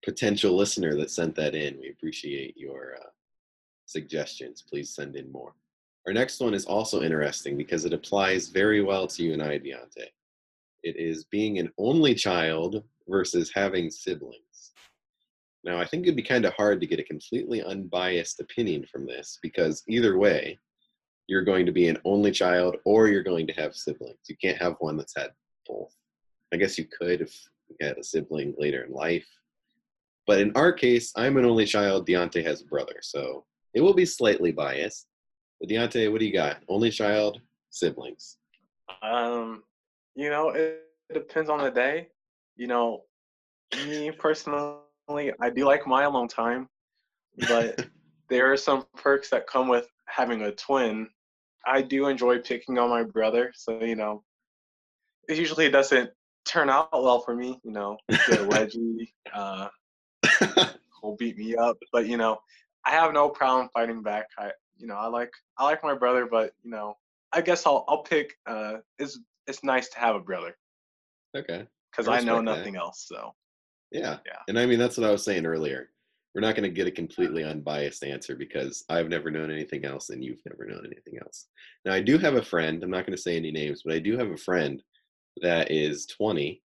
potential 0.04 0.56
listener 0.56 0.96
that 0.98 1.10
sent 1.10 1.36
that 1.36 1.56
in. 1.56 1.80
We 1.80 1.90
appreciate 1.90 2.58
your 2.58 2.96
uh, 3.02 3.10
suggestions. 3.86 4.64
Please 4.70 4.94
send 4.94 5.16
in 5.16 5.32
more. 5.32 5.54
Our 6.08 6.14
next 6.14 6.42
one 6.42 6.54
is 6.54 6.66
also 6.66 7.02
interesting 7.02 7.56
because 7.58 7.86
it 7.86 7.94
applies 7.94 8.50
very 8.50 8.82
well 8.82 9.08
to 9.08 9.24
you 9.24 9.34
and 9.34 9.44
I, 9.44 9.60
Deontay. 9.60 10.08
It 10.84 10.96
is 10.98 11.26
being 11.26 11.60
an 11.60 11.72
only 11.78 12.16
child 12.16 12.84
versus 13.08 13.52
having 13.54 13.92
siblings. 13.92 14.51
Now, 15.64 15.80
I 15.80 15.86
think 15.86 16.04
it'd 16.04 16.16
be 16.16 16.24
kind 16.24 16.46
of 16.46 16.54
hard 16.54 16.82
to 16.82 16.88
get 16.88 17.00
a 17.00 17.04
completely 17.04 17.64
unbiased 17.64 18.40
opinion 18.40 18.86
from 18.92 19.06
this 19.06 19.38
because 19.42 19.84
either 19.88 20.18
way, 20.18 20.58
you're 21.28 21.44
going 21.44 21.66
to 21.66 21.72
be 21.72 21.88
an 21.88 21.98
only 22.04 22.32
child 22.32 22.78
or 22.84 23.08
you're 23.08 23.24
going 23.24 23.48
to 23.48 23.54
have 23.54 23.76
siblings. 23.76 24.18
You 24.28 24.36
can't 24.42 24.58
have 24.58 24.76
one 24.80 24.98
that's 24.98 25.16
had 25.16 25.30
both. 25.68 25.96
I 26.54 26.58
guess 26.58 26.78
you 26.78 26.86
could 26.86 27.22
if 27.22 27.34
you 27.70 27.76
had 27.80 27.98
a 27.98 28.04
sibling 28.04 28.56
later 28.58 28.84
in 28.84 28.92
life. 28.92 29.28
But 30.28 30.40
in 30.40 30.52
our 30.56 30.74
case, 30.74 31.12
I'm 31.16 31.38
an 31.38 31.46
only 31.46 31.66
child. 31.66 32.08
Deontay 32.08 32.44
has 32.46 32.62
a 32.62 32.66
brother, 32.66 32.96
so 33.02 33.46
it 33.74 33.82
will 33.82 33.94
be 33.94 34.06
slightly 34.06 34.52
biased. 34.52 35.08
But 35.60 35.70
Deontay, 35.70 36.12
what 36.12 36.20
do 36.20 36.26
you 36.26 36.34
got? 36.34 36.58
Only 36.68 36.90
child, 36.90 37.40
siblings. 37.70 38.38
um, 39.02 39.64
you 40.16 40.30
know, 40.30 40.50
it, 40.50 40.82
depends 41.14 41.50
on 41.50 41.60
the 41.60 41.72
day. 41.72 42.08
You 42.56 42.68
know, 42.68 43.04
me 43.86 44.12
personally, 44.12 44.76
I 45.18 45.50
do 45.50 45.66
like 45.66 45.86
my 45.88 46.04
alone 46.04 46.28
time, 46.28 46.68
but 47.48 47.86
there 48.30 48.52
are 48.52 48.58
some 48.58 48.86
perks 48.96 49.30
that 49.30 49.48
come 49.48 49.68
with 49.68 49.88
having 50.06 50.44
a 50.44 50.52
twin. 50.52 51.08
I 51.66 51.82
do 51.82 52.08
enjoy 52.08 52.40
picking 52.40 52.78
on 52.78 52.90
my 52.90 53.04
brother, 53.04 53.52
so 53.56 53.82
you 53.84 53.96
know, 53.96 54.24
it 55.30 55.38
usually 55.38 55.70
doesn't 55.70 56.10
turn 56.46 56.70
out 56.70 56.92
well 56.92 57.20
for 57.20 57.36
me. 57.36 57.60
You 57.64 57.72
know, 57.72 57.98
get 58.10 58.42
a 58.42 58.46
wedgie, 58.48 59.12
uh, 59.34 59.68
will 61.04 61.16
beat 61.18 61.38
me 61.38 61.56
up, 61.56 61.78
but 61.92 62.08
you 62.08 62.18
know, 62.18 62.40
I 62.86 62.92
have 62.92 63.14
no 63.14 63.30
problem 63.30 63.70
fighting 63.74 64.02
back. 64.02 64.26
I, 64.38 64.52
you 64.78 64.88
know, 64.88 64.96
I 64.96 65.08
like 65.08 65.32
I 65.58 65.66
like 65.66 65.84
my 65.84 65.94
brother, 65.94 66.26
but 66.26 66.54
you 66.64 66.72
know, 66.72 66.98
I 67.32 67.42
guess 67.42 67.66
I'll 67.66 67.86
I'll 67.88 68.04
pick. 68.04 68.34
Uh, 68.46 68.78
it's 68.98 69.20
it's 69.48 69.64
nice 69.64 69.90
to 69.90 70.00
have 70.00 70.16
a 70.16 70.20
brother 70.20 70.56
okay. 71.36 71.68
because 71.92 72.08
I 72.08 72.20
know 72.20 72.38
respect 72.38 72.46
that. 72.46 72.58
nothing 72.58 72.76
else. 72.76 73.06
So 73.08 73.34
Yeah. 73.92 74.18
Yeah. 74.26 74.40
And 74.48 74.58
I 74.58 74.66
mean, 74.66 74.80
that's 74.80 74.98
what 74.98 75.08
I 75.08 75.12
was 75.12 75.24
saying 75.24 75.46
earlier. 75.46 75.90
We're 76.34 76.42
not 76.42 76.56
going 76.56 76.70
to 76.70 76.74
get 76.74 76.88
a 76.88 76.92
completely 76.92 77.44
unbiased 77.44 78.04
answer 78.04 78.36
because 78.36 78.86
I've 78.90 79.10
never 79.10 79.30
known 79.30 79.52
anything 79.52 79.84
else 79.84 80.12
and 80.12 80.24
you've 80.24 80.42
never 80.50 80.66
known 80.66 80.86
anything 80.86 81.20
else. 81.22 81.48
Now, 81.84 81.94
I 81.94 82.00
do 82.00 82.18
have 82.18 82.36
a 82.36 82.42
friend, 82.42 82.82
I'm 82.82 82.90
not 82.90 83.06
going 83.06 83.16
to 83.16 83.22
say 83.22 83.36
any 83.36 83.52
names, 83.52 83.82
but 83.84 83.94
I 83.94 84.00
do 84.00 84.18
have 84.18 84.30
a 84.30 84.38
friend 84.38 84.82
that 85.42 85.72
is 85.72 86.06
20 86.06 86.62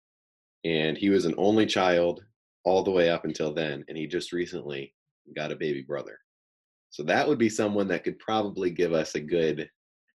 and 0.65 0.99
he 0.99 1.09
was 1.09 1.25
an 1.25 1.35
only 1.39 1.65
child 1.65 2.23
all 2.65 2.83
the 2.83 2.91
way 2.91 3.11
up 3.11 3.25
until 3.25 3.53
then. 3.53 3.85
And 3.89 3.97
he 3.97 4.07
just 4.07 4.33
recently 4.33 4.95
got 5.35 5.53
a 5.53 5.57
baby 5.57 5.83
brother. 5.83 6.19
So 6.91 7.03
that 7.05 7.27
would 7.27 7.39
be 7.39 7.49
someone 7.49 7.89
that 7.89 8.05
could 8.05 8.19
probably 8.19 8.71
give 8.71 8.93
us 8.93 9.15
a 9.15 9.21
good 9.21 9.69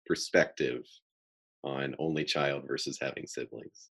perspective 0.05 0.83
on 1.63 1.95
only 2.00 2.24
child 2.24 2.63
versus 2.67 2.97
having 3.01 3.25
siblings. 3.27 3.89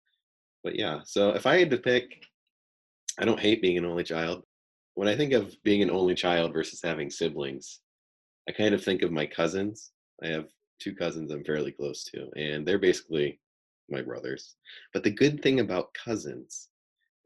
But 0.65 0.79
yeah, 0.79 1.01
so 1.05 1.31
if 1.31 1.47
I 1.47 1.59
had 1.59 1.71
to 1.71 1.79
pick, 1.79 2.25
I 3.19 3.25
don't 3.25 3.41
hate 3.41 3.63
being 3.63 3.79
an 3.79 3.85
only 3.85 4.05
child. 4.05 4.45
When 4.95 5.09
I 5.09 5.17
think 5.17 5.33
of 5.33 5.55
being 5.63 5.83
an 5.83 5.91
only 5.91 6.15
child 6.15 6.53
versus 6.53 6.81
having 6.83 7.11
siblings, 7.11 7.81
I 8.49 8.53
kind 8.53 8.75
of 8.75 8.83
think 8.83 9.03
of 9.03 9.13
my 9.13 9.27
cousins. 9.27 9.93
I 10.23 10.29
have 10.29 10.47
two 10.81 10.95
cousins 10.95 11.31
I'm 11.31 11.45
fairly 11.45 11.73
close 11.73 12.05
to, 12.05 12.29
and 12.37 12.67
they're 12.67 12.79
basically 12.79 13.41
my 13.89 14.03
brothers. 14.03 14.57
But 14.93 15.03
the 15.03 15.11
good 15.11 15.43
thing 15.43 15.61
about 15.61 15.95
cousins 15.95 16.69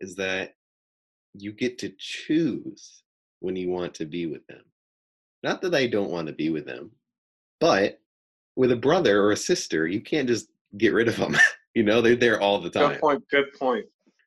is 0.01 0.15
that 0.17 0.55
you 1.35 1.53
get 1.53 1.79
to 1.79 1.93
choose 1.99 3.03
when 3.41 3.57
you 3.57 3.71
want 3.71 3.95
to 3.95 4.05
be 4.05 4.27
with 4.27 4.47
them. 4.47 4.63
Not 5.43 5.61
that 5.63 5.75
I 5.75 5.87
don't 5.87 6.11
want 6.11 6.27
to 6.29 6.33
be 6.33 6.51
with 6.51 6.67
them, 6.67 6.91
but 7.61 8.01
with 8.57 8.73
a 8.73 8.77
brother 8.77 9.23
or 9.23 9.33
a 9.33 9.37
sister, 9.37 9.87
you 9.87 10.01
can't 10.01 10.29
just 10.29 10.49
get 10.77 10.93
rid 10.93 11.09
of 11.09 11.17
them. 11.17 11.37
you 11.75 11.83
know, 11.83 12.01
they're 12.01 12.17
there 12.17 12.41
all 12.41 12.61
the 12.61 12.71
time. 12.71 12.93
good 12.93 13.01
point. 13.01 13.29
Good 13.31 13.53
point. 13.59 13.87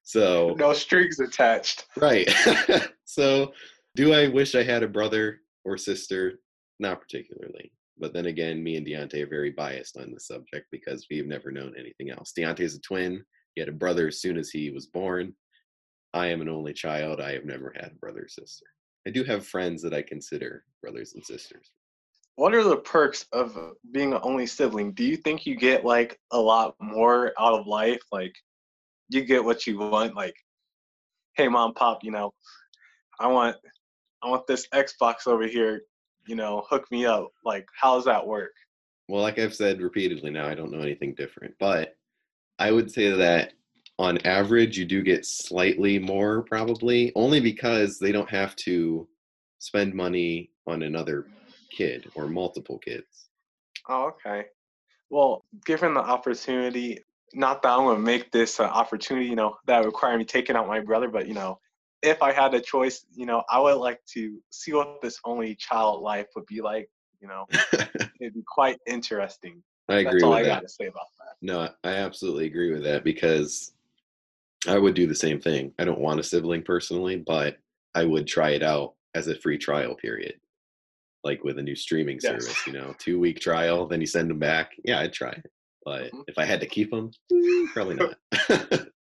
So 0.10 0.56
No 0.58 0.74
strings 0.74 1.20
attached. 1.20 1.86
Right. 1.96 2.28
so, 3.06 3.54
do 3.96 4.12
I 4.12 4.28
wish 4.28 4.56
I 4.56 4.64
had 4.64 4.82
a 4.82 4.88
brother 4.88 5.42
or 5.66 5.78
sister? 5.78 6.40
Not 6.80 7.00
particularly. 7.00 7.72
But 8.00 8.14
then 8.14 8.26
again, 8.26 8.64
me 8.64 8.76
and 8.76 8.88
Deontay 8.88 9.22
are 9.22 9.30
very 9.30 9.52
biased 9.52 9.98
on 9.98 10.12
the 10.12 10.20
subject 10.20 10.66
because 10.72 11.06
we've 11.12 11.28
never 11.28 11.52
known 11.52 11.76
anything 11.78 12.10
else. 12.10 12.34
Deontay 12.36 12.62
is 12.62 12.74
a 12.74 12.82
twin. 12.82 13.24
He 13.54 13.62
had 13.62 13.70
a 13.70 13.72
brother 13.72 14.08
as 14.08 14.20
soon 14.20 14.36
as 14.38 14.50
he 14.50 14.72
was 14.72 14.88
born. 14.88 15.32
I 16.16 16.26
am 16.26 16.42
an 16.42 16.50
only 16.50 16.74
child. 16.74 17.22
I 17.22 17.34
have 17.34 17.46
never 17.46 17.72
had 17.76 17.92
a 17.92 18.00
brother 18.00 18.22
or 18.24 18.30
sister. 18.30 18.66
I 19.08 19.12
do 19.12 19.24
have 19.26 19.46
friends 19.46 19.80
that 19.84 19.94
I 19.94 20.02
consider 20.02 20.64
brothers 20.82 21.14
and 21.14 21.24
sisters. 21.24 21.70
what 22.36 22.56
are 22.56 22.64
the 22.64 22.78
perks 22.78 23.28
of 23.32 23.56
being 23.92 24.14
an 24.14 24.22
only 24.24 24.48
sibling? 24.48 24.94
Do 24.94 25.04
you 25.04 25.18
think 25.18 25.46
you 25.46 25.56
get 25.56 25.86
like 25.86 26.18
a 26.32 26.40
lot 26.40 26.74
more 26.82 27.32
out 27.38 27.60
of 27.60 27.68
life? 27.68 28.02
Like 28.12 28.34
you 29.10 29.24
get 29.24 29.44
what 29.44 29.68
you 29.68 29.78
want, 29.78 30.16
like, 30.16 30.36
hey 31.36 31.48
mom, 31.48 31.74
pop, 31.74 32.04
you 32.04 32.12
know, 32.12 32.34
I 33.20 33.28
want 33.28 33.56
I 34.24 34.30
want 34.30 34.48
this 34.48 34.68
Xbox 34.74 35.28
over 35.28 35.48
here, 35.48 35.82
you 36.28 36.36
know, 36.36 36.64
hook 36.70 36.86
me 36.92 37.06
up. 37.06 37.30
Like, 37.44 37.66
how 37.80 37.96
does 37.96 38.06
that 38.06 38.26
work? 38.26 38.52
Well, 39.08 39.22
like 39.22 39.40
I've 39.40 39.56
said 39.56 39.82
repeatedly 39.82 40.30
now, 40.30 40.48
I 40.48 40.56
don't 40.56 40.72
know 40.72 40.82
anything 40.82 41.16
different, 41.16 41.56
but 41.60 41.96
I 42.60 42.72
would 42.72 42.92
say 42.92 43.10
that 43.12 43.54
on 43.98 44.18
average, 44.20 44.78
you 44.78 44.86
do 44.86 45.02
get 45.02 45.26
slightly 45.26 46.00
more 46.00 46.44
probably, 46.44 47.12
only 47.16 47.40
because 47.40 48.00
they 48.00 48.12
don't 48.12 48.30
have 48.30 48.56
to 48.58 49.08
spend 49.58 49.94
money 49.94 50.52
on 50.68 50.84
another 50.84 51.26
kid 51.72 52.10
or 52.16 52.28
multiple 52.28 52.78
kids. 52.78 53.30
Oh, 53.90 54.12
okay. 54.26 54.46
Well, 55.10 55.44
given 55.66 55.94
the 55.94 56.02
opportunity, 56.02 57.00
not 57.34 57.62
that 57.64 57.70
I'm 57.72 57.86
gonna 57.86 58.00
make 58.00 58.32
this 58.32 58.60
an 58.60 58.66
opportunity, 58.66 59.28
you 59.28 59.36
know, 59.36 59.56
that 59.66 59.86
require 59.86 60.18
me 60.18 60.26
taking 60.26 60.56
out 60.56 60.68
my 60.68 60.80
brother, 60.80 61.10
but 61.10 61.28
you 61.28 61.34
know, 61.34 61.60
if 62.02 62.22
I 62.22 62.32
had 62.32 62.54
a 62.54 62.62
choice, 62.62 63.06
you 63.14 63.26
know, 63.26 63.44
I 63.50 63.60
would 63.60 63.76
like 63.78 64.00
to 64.14 64.40
see 64.50 64.74
what 64.74 65.02
this 65.02 65.20
only 65.26 65.56
child 65.56 66.02
life 66.02 66.28
would 66.36 66.46
be 66.46 66.62
like. 66.62 66.90
You 67.22 67.28
know, 67.28 67.46
it'd 68.22 68.34
be 68.34 68.44
quite 68.48 68.78
interesting. 68.88 69.62
I 69.90 69.96
agree 69.98 70.12
That's 70.14 70.24
all 70.24 70.30
with 70.32 70.40
I 70.40 70.44
that. 70.44 70.50
got 70.50 70.62
to 70.62 70.70
say 70.70 70.86
about 70.86 71.08
that. 71.20 71.36
No, 71.42 71.70
I 71.84 71.90
absolutely 71.96 72.46
agree 72.46 72.72
with 72.72 72.84
that 72.84 73.04
because 73.04 73.74
I 74.68 74.78
would 74.78 74.94
do 74.94 75.08
the 75.08 75.16
same 75.16 75.40
thing. 75.40 75.74
I 75.80 75.86
don't 75.86 76.00
want 76.00 76.20
a 76.20 76.24
sibling 76.24 76.64
personally, 76.64 77.18
but 77.18 77.58
I 77.96 78.06
would 78.06 78.28
try 78.28 78.52
it 78.52 78.64
out 78.64 78.94
as 79.16 79.28
a 79.28 79.36
free 79.36 79.58
trial 79.58 79.96
period. 79.96 80.36
Like 81.24 81.44
with 81.44 81.60
a 81.60 81.62
new 81.62 81.76
streaming 81.76 82.20
Yes. 82.22 82.46
service, 82.46 82.68
you 82.68 82.74
know, 82.74 82.94
two 82.98 83.20
week 83.20 83.40
trial, 83.42 83.86
then 83.88 84.00
you 84.00 84.08
send 84.08 84.30
them 84.30 84.40
back. 84.40 84.72
Yeah, 84.86 85.00
I'd 85.00 85.12
try 85.12 85.32
it. 85.32 85.52
But 85.86 86.12
Mhm. 86.12 86.24
if 86.28 86.38
I 86.38 86.46
had 86.46 86.60
to 86.62 86.68
keep 86.68 86.92
them, 86.92 87.12
probably 87.74 87.96
not. 87.96 88.18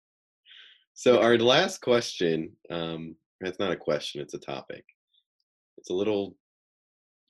so, 0.93 1.19
our 1.21 1.37
last 1.37 1.81
question 1.81 2.55
um, 2.69 3.15
it's 3.41 3.59
not 3.59 3.71
a 3.71 3.75
question, 3.77 4.21
it's 4.21 4.33
a 4.33 4.39
topic. 4.39 4.83
It's 5.77 5.89
a 5.89 5.93
little, 5.93 6.35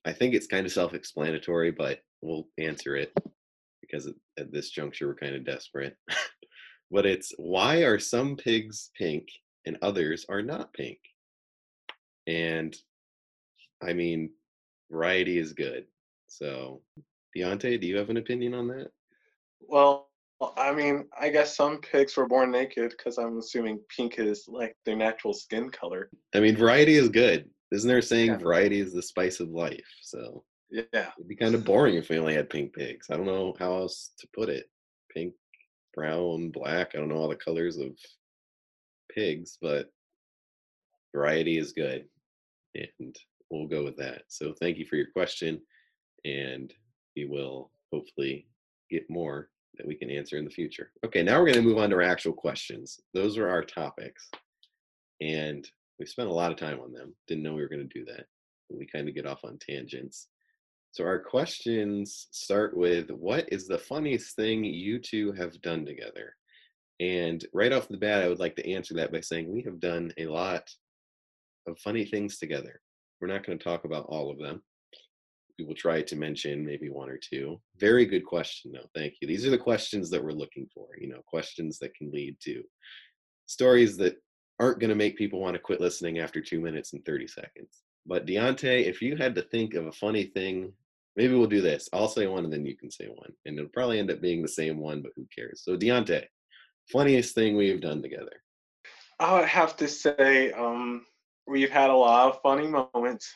I 0.06 0.13
think 0.13 0.34
it's 0.34 0.48
kind 0.48 0.65
of 0.65 0.72
self 0.72 0.94
explanatory, 0.94 1.72
but 1.72 2.00
we'll 2.22 2.48
answer 2.58 2.96
it 2.96 3.13
because 3.82 4.08
at, 4.08 4.15
at 4.38 4.51
this 4.51 4.70
juncture 4.72 5.08
we're 5.08 5.15
kind 5.15 5.36
of 5.36 5.46
desperate. 5.46 5.96
but 6.91 7.06
it's 7.06 7.32
why 7.38 7.84
are 7.84 8.00
some 8.00 8.36
pigs 8.36 8.89
pink 8.98 9.27
and 9.65 9.77
others 9.82 10.25
are 10.29 10.41
not 10.41 10.74
pink? 10.74 11.00
And 12.27 12.75
I 13.82 13.94
mean, 13.94 14.32
variety 14.91 15.38
is 15.38 15.53
good. 15.53 15.86
So, 16.27 16.82
Deontay, 17.38 17.79
do 17.79 17.88
you 17.88 17.98
have 17.98 18.10
an 18.10 18.18
opinion 18.18 18.53
on 18.53 18.68
that? 18.70 18.91
Well, 19.61 20.09
I 20.57 20.71
mean, 20.73 21.07
I 21.19 21.29
guess 21.29 21.55
some 21.55 21.81
pigs 21.81 22.15
were 22.15 22.27
born 22.27 22.51
naked 22.51 22.91
because 22.91 23.17
I'm 23.17 23.37
assuming 23.37 23.79
pink 23.95 24.19
is 24.19 24.45
like 24.47 24.75
their 24.85 24.95
natural 24.95 25.33
skin 25.33 25.69
color. 25.69 26.09
I 26.33 26.39
mean, 26.39 26.55
variety 26.55 26.95
is 26.95 27.09
good. 27.09 27.49
Isn't 27.71 27.87
there 27.89 28.01
saying 28.01 28.27
Yeah. 28.31 28.37
variety 28.37 28.79
is 28.79 28.93
the 28.93 29.01
spice 29.01 29.39
of 29.41 29.49
life? 29.49 29.87
So 30.01 30.45
Yeah. 30.69 31.11
it'd 31.17 31.27
be 31.27 31.35
kind 31.35 31.55
of 31.55 31.65
boring 31.65 31.95
if 31.95 32.09
we 32.09 32.17
only 32.19 32.33
had 32.35 32.49
pink 32.49 32.73
pigs. 32.73 33.09
I 33.09 33.17
don't 33.17 33.25
know 33.25 33.53
how 33.59 33.75
else 33.75 34.13
to 34.19 34.27
put 34.33 34.49
it. 34.49 34.69
Pink, 35.09 35.35
brown, 35.93 36.51
black. 36.51 36.95
I 36.95 36.99
don't 36.99 37.09
know 37.09 37.17
all 37.17 37.27
the 37.27 37.35
colors 37.35 37.77
of 37.77 37.97
pigs, 39.09 39.57
but 39.61 39.91
variety 41.13 41.57
is 41.57 41.73
good. 41.73 42.07
And 42.75 43.15
we'll 43.49 43.67
go 43.67 43.83
with 43.83 43.97
that. 43.97 44.23
So 44.29 44.53
thank 44.53 44.77
you 44.77 44.85
for 44.85 44.95
your 44.95 45.11
question. 45.11 45.65
And 46.23 46.73
we 47.15 47.25
will 47.25 47.71
hopefully 47.91 48.47
get 48.89 49.10
more 49.10 49.50
that 49.77 49.88
we 49.88 49.96
can 49.96 50.10
answer 50.10 50.38
in 50.38 50.46
the 50.46 50.51
future. 50.51 50.91
Okay, 51.05 51.24
now 51.24 51.39
we're 51.39 51.46
going 51.46 51.63
to 51.63 51.69
move 51.69 51.77
on 51.77 51.89
to 51.89 51.96
our 51.96 52.01
actual 52.01 52.34
questions. 52.34 53.00
Those 53.13 53.38
are 53.38 53.50
our 53.50 53.63
topics. 53.63 54.29
And 55.22 55.69
we 56.00 56.05
spent 56.05 56.29
a 56.29 56.34
lot 56.34 56.51
of 56.51 56.58
time 56.58 56.79
on 56.79 56.91
them. 56.91 57.13
Didn't 57.27 57.43
know 57.43 57.53
we 57.53 57.62
were 57.62 57.69
going 57.69 57.88
to 57.88 58.00
do 58.00 58.05
that. 58.05 58.25
We 58.69 58.86
kind 58.86 59.08
of 59.08 59.15
get 59.15 59.25
off 59.25 59.43
on 59.43 59.58
tangents. 59.58 60.27
So 60.91 61.03
our 61.03 61.19
questions 61.19 62.27
start 62.31 62.75
with 62.75 63.10
what 63.12 63.46
is 63.51 63.67
the 63.67 63.77
funniest 63.77 64.36
thing 64.36 64.63
you 64.63 65.00
two 65.00 65.31
have 65.34 65.62
done 65.62 65.86
together? 65.86 66.36
And 67.00 67.46
right 67.53 67.72
off 67.72 67.88
the 67.88 67.98
bat, 67.98 68.24
I 68.24 68.27
would 68.27 68.39
like 68.39 68.55
to 68.58 68.69
answer 68.69 68.93
that 68.96 69.12
by 69.12 69.22
saying 69.22 69.51
we 69.51 69.62
have 69.63 69.79
done 69.79 70.12
a 70.17 70.25
lot 70.25 70.69
of 71.67 71.79
funny 71.79 72.05
things 72.05 72.38
together. 72.38 72.81
We're 73.22 73.27
not 73.27 73.46
going 73.46 73.58
to 73.58 73.63
talk 73.63 73.86
about 73.86 74.05
all 74.08 74.31
of 74.31 74.39
them. 74.39 74.62
We 75.59 75.65
will 75.65 75.75
try 75.75 76.01
to 76.01 76.15
mention 76.15 76.65
maybe 76.65 76.89
one 76.89 77.09
or 77.09 77.17
two. 77.17 77.59
Very 77.77 78.05
good 78.05 78.25
question, 78.25 78.71
though. 78.73 78.89
Thank 78.95 79.15
you. 79.19 79.27
These 79.27 79.45
are 79.45 79.49
the 79.49 79.57
questions 79.57 80.09
that 80.09 80.23
we're 80.23 80.31
looking 80.31 80.67
for, 80.73 80.87
you 80.97 81.09
know, 81.09 81.21
questions 81.27 81.77
that 81.79 81.93
can 81.95 82.11
lead 82.11 82.37
to 82.43 82.63
stories 83.45 83.97
that 83.97 84.15
aren't 84.59 84.79
going 84.79 84.89
to 84.89 84.95
make 84.95 85.17
people 85.17 85.41
want 85.41 85.55
to 85.55 85.61
quit 85.61 85.81
listening 85.81 86.19
after 86.19 86.41
two 86.41 86.61
minutes 86.61 86.93
and 86.93 87.03
30 87.05 87.27
seconds. 87.27 87.81
But 88.05 88.25
Deontay, 88.25 88.85
if 88.85 89.01
you 89.01 89.17
had 89.17 89.35
to 89.35 89.41
think 89.41 89.73
of 89.73 89.87
a 89.87 89.91
funny 89.91 90.25
thing, 90.25 90.71
maybe 91.15 91.35
we'll 91.35 91.47
do 91.47 91.61
this. 91.61 91.89
I'll 91.91 92.07
say 92.07 92.27
one 92.27 92.45
and 92.45 92.53
then 92.53 92.65
you 92.65 92.77
can 92.77 92.89
say 92.89 93.07
one. 93.07 93.31
And 93.45 93.57
it'll 93.57 93.69
probably 93.71 93.99
end 93.99 94.11
up 94.11 94.21
being 94.21 94.41
the 94.41 94.47
same 94.47 94.79
one, 94.79 95.01
but 95.01 95.11
who 95.15 95.27
cares? 95.35 95.63
So, 95.63 95.75
Deontay, 95.75 96.25
funniest 96.91 97.35
thing 97.35 97.55
we've 97.55 97.81
done 97.81 98.01
together. 98.01 98.41
I 99.19 99.43
have 99.43 99.75
to 99.77 99.87
say 99.87 100.51
um, 100.53 101.05
we've 101.45 101.69
had 101.69 101.89
a 101.89 101.95
lot 101.95 102.29
of 102.29 102.41
funny 102.41 102.67
moments. 102.67 103.33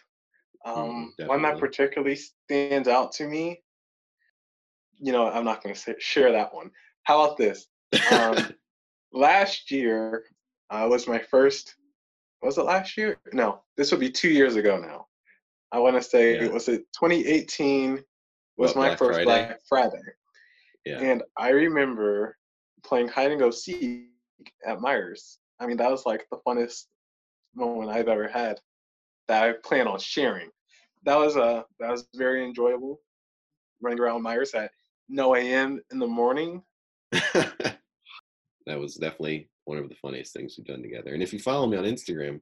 Um, 0.65 1.13
one 1.25 1.41
that 1.41 1.59
particularly 1.59 2.15
stands 2.15 2.87
out 2.87 3.11
to 3.13 3.27
me. 3.27 3.61
You 4.99 5.11
know, 5.11 5.29
I'm 5.29 5.43
not 5.43 5.61
going 5.63 5.75
to 5.75 5.95
share 5.99 6.31
that 6.31 6.53
one. 6.53 6.71
How 7.03 7.23
about 7.23 7.37
this? 7.37 7.67
Um, 8.11 8.37
last 9.13 9.69
year 9.71 10.23
uh, 10.69 10.87
was 10.89 11.07
my 11.07 11.19
first. 11.19 11.75
Was 12.41 12.57
it 12.57 12.63
last 12.63 12.97
year? 12.97 13.17
No, 13.33 13.61
this 13.77 13.91
would 13.91 13.99
be 13.99 14.11
two 14.11 14.29
years 14.29 14.55
ago 14.55 14.77
now. 14.77 15.07
I 15.71 15.79
want 15.79 15.95
to 15.95 16.01
say 16.03 16.39
Yeah. 16.39 16.47
was 16.49 16.67
it 16.67 16.85
2018 16.93 18.03
was 18.57 18.69
What, 18.69 18.75
my 18.75 18.87
Black 18.89 18.99
first 18.99 19.11
Friday? 19.23 19.25
Black 19.25 19.59
Friday, 19.67 20.03
yeah. 20.85 20.99
and 20.99 21.23
I 21.37 21.49
remember 21.49 22.37
playing 22.83 23.07
hide 23.07 23.31
and 23.31 23.39
go 23.39 23.49
seek 23.49 24.07
at 24.65 24.77
Meijer's. 24.77 25.39
I 25.59 25.65
mean, 25.65 25.77
that 25.77 25.89
was 25.89 26.05
like 26.05 26.27
the 26.29 26.37
funnest 26.45 26.85
moment 27.55 27.89
I've 27.89 28.07
ever 28.07 28.27
had 28.27 28.59
that 29.33 29.43
I 29.43 29.53
plan 29.53 29.87
on 29.87 29.99
sharing. 29.99 30.49
That 31.05 31.17
was 31.17 31.35
uh 31.35 31.63
that 31.79 31.91
was 31.91 32.07
very 32.15 32.45
enjoyable. 32.45 33.01
Running 33.81 33.99
around 33.99 34.23
Meijer's 34.23 34.53
at 34.53 34.71
no 35.09 35.35
a.m. 35.35 35.81
in 35.91 35.99
the 35.99 36.07
morning. 36.07 36.61
that 37.11 37.77
was 38.67 38.95
definitely 38.95 39.49
one 39.65 39.77
of 39.77 39.89
the 39.89 39.95
funniest 39.95 40.33
things 40.33 40.55
we've 40.57 40.67
done 40.67 40.81
together. 40.81 41.13
And 41.13 41.23
if 41.23 41.33
you 41.33 41.39
follow 41.39 41.67
me 41.67 41.77
on 41.77 41.83
Instagram, 41.83 42.39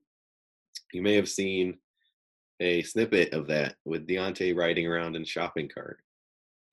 you 0.93 1.01
may 1.01 1.15
have 1.15 1.29
seen 1.29 1.77
a 2.59 2.83
snippet 2.83 3.33
of 3.33 3.47
that 3.47 3.75
with 3.85 4.07
Deontay 4.07 4.55
riding 4.55 4.85
around 4.85 5.15
in 5.15 5.23
a 5.23 5.25
shopping 5.25 5.69
cart. 5.73 5.99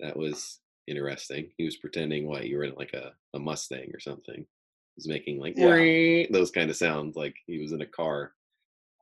That 0.00 0.16
was 0.16 0.60
interesting. 0.86 1.50
He 1.56 1.64
was 1.64 1.76
pretending 1.76 2.26
what 2.26 2.46
you 2.46 2.58
were 2.58 2.64
in 2.64 2.74
like 2.74 2.92
a, 2.92 3.12
a 3.34 3.38
Mustang 3.38 3.90
or 3.94 4.00
something. 4.00 4.36
He 4.36 4.96
was 4.96 5.08
making 5.08 5.38
like 5.38 5.54
Yeah. 5.56 6.26
Those 6.30 6.50
kind 6.50 6.70
of 6.70 6.76
sounds 6.76 7.16
like 7.16 7.36
he 7.46 7.58
was 7.58 7.72
in 7.72 7.82
a 7.82 7.86
car. 7.86 8.32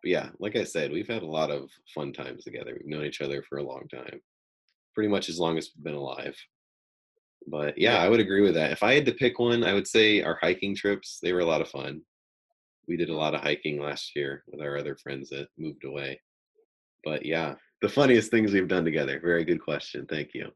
Yeah, 0.04 0.28
like 0.38 0.56
I 0.56 0.64
said, 0.64 0.92
we've 0.92 1.08
had 1.08 1.22
a 1.22 1.26
lot 1.26 1.50
of 1.50 1.70
fun 1.94 2.12
times 2.12 2.44
together. 2.44 2.76
We've 2.78 2.86
known 2.86 3.04
each 3.04 3.20
other 3.20 3.42
for 3.42 3.58
a 3.58 3.62
long 3.64 3.88
time. 3.92 4.20
Pretty 4.94 5.08
much 5.08 5.28
as 5.28 5.38
long 5.38 5.58
as 5.58 5.70
we've 5.74 5.84
been 5.84 5.94
alive. 5.94 6.36
But 7.48 7.76
Yeah. 7.78 7.98
I 7.98 8.08
would 8.08 8.20
agree 8.20 8.40
with 8.40 8.54
that. 8.54 8.72
If 8.72 8.82
I 8.82 8.94
had 8.94 9.06
to 9.06 9.12
pick 9.12 9.38
one, 9.38 9.64
I 9.64 9.72
would 9.74 9.86
say 9.86 10.22
our 10.22 10.38
hiking 10.40 10.74
trips, 10.74 11.18
they 11.22 11.32
were 11.32 11.40
a 11.40 11.44
lot 11.46 11.60
of 11.60 11.68
fun. 11.68 12.02
We 12.88 12.96
did 12.96 13.10
a 13.10 13.14
lot 13.16 13.34
of 13.34 13.40
hiking 13.40 13.80
last 13.80 14.14
year 14.14 14.44
with 14.46 14.60
our 14.60 14.76
other 14.76 14.96
friends 14.96 15.30
that 15.30 15.48
moved 15.58 15.84
away. 15.84 16.20
But 17.04 17.24
yeah, 17.24 17.54
the 17.82 17.88
funniest 17.88 18.30
things 18.30 18.52
we've 18.52 18.68
done 18.68 18.84
together. 18.84 19.20
Very 19.20 19.44
good 19.44 19.60
question. 19.62 20.06
Thank 20.08 20.34
you. 20.34 20.50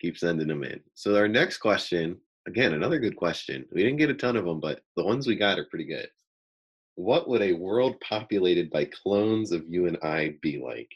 Keep 0.00 0.18
sending 0.18 0.48
them 0.48 0.64
in. 0.64 0.80
So 0.94 1.16
our 1.16 1.28
next 1.28 1.58
question, 1.58 2.16
again, 2.46 2.74
another 2.74 2.98
good 2.98 3.16
question. 3.16 3.66
We 3.72 3.82
didn't 3.82 3.98
get 3.98 4.10
a 4.10 4.14
ton 4.14 4.36
of 4.36 4.44
them, 4.44 4.60
but 4.60 4.80
the 4.96 5.04
ones 5.04 5.26
we 5.26 5.36
got 5.36 5.58
are 5.58 5.66
pretty 5.66 5.84
good. 5.86 6.08
What 6.96 7.28
would 7.28 7.42
a 7.42 7.52
world 7.52 8.00
populated 8.00 8.70
by 8.70 8.86
clones 8.86 9.52
of 9.52 9.64
you 9.68 9.86
and 9.86 9.98
I 10.02 10.34
be 10.42 10.58
like? 10.58 10.90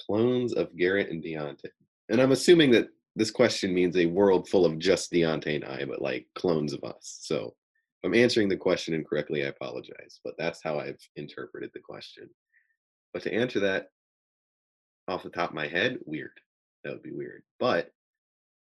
Clones 0.00 0.52
of 0.54 0.76
Garrett 0.76 1.10
and 1.10 1.22
Deontay. 1.22 1.70
And 2.08 2.20
I'm 2.20 2.32
assuming 2.32 2.70
that 2.72 2.88
this 3.16 3.30
question 3.30 3.74
means 3.74 3.96
a 3.96 4.06
world 4.06 4.48
full 4.48 4.64
of 4.64 4.78
just 4.78 5.12
Deontay 5.12 5.56
and 5.56 5.64
I, 5.64 5.84
but 5.84 6.00
like 6.00 6.26
clones 6.34 6.72
of 6.72 6.84
us. 6.84 7.18
So 7.22 7.54
if 8.02 8.06
I'm 8.06 8.14
answering 8.14 8.48
the 8.48 8.56
question 8.56 8.94
incorrectly, 8.94 9.44
I 9.44 9.48
apologize, 9.48 10.20
but 10.24 10.34
that's 10.38 10.62
how 10.62 10.78
I've 10.78 11.00
interpreted 11.16 11.70
the 11.74 11.80
question. 11.80 12.28
But 13.12 13.22
to 13.24 13.34
answer 13.34 13.58
that 13.60 13.88
off 15.08 15.24
the 15.24 15.30
top 15.30 15.50
of 15.50 15.56
my 15.56 15.66
head, 15.66 15.98
weird. 16.06 16.30
That 16.84 16.92
would 16.92 17.02
be 17.02 17.12
weird. 17.12 17.42
But 17.58 17.90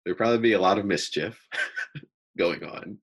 there'd 0.05 0.17
probably 0.17 0.39
be 0.39 0.55
a 0.55 0.61
lot 0.61 0.79
of 0.79 0.87
mischief 0.87 1.39
going 2.39 2.65
on. 2.65 2.99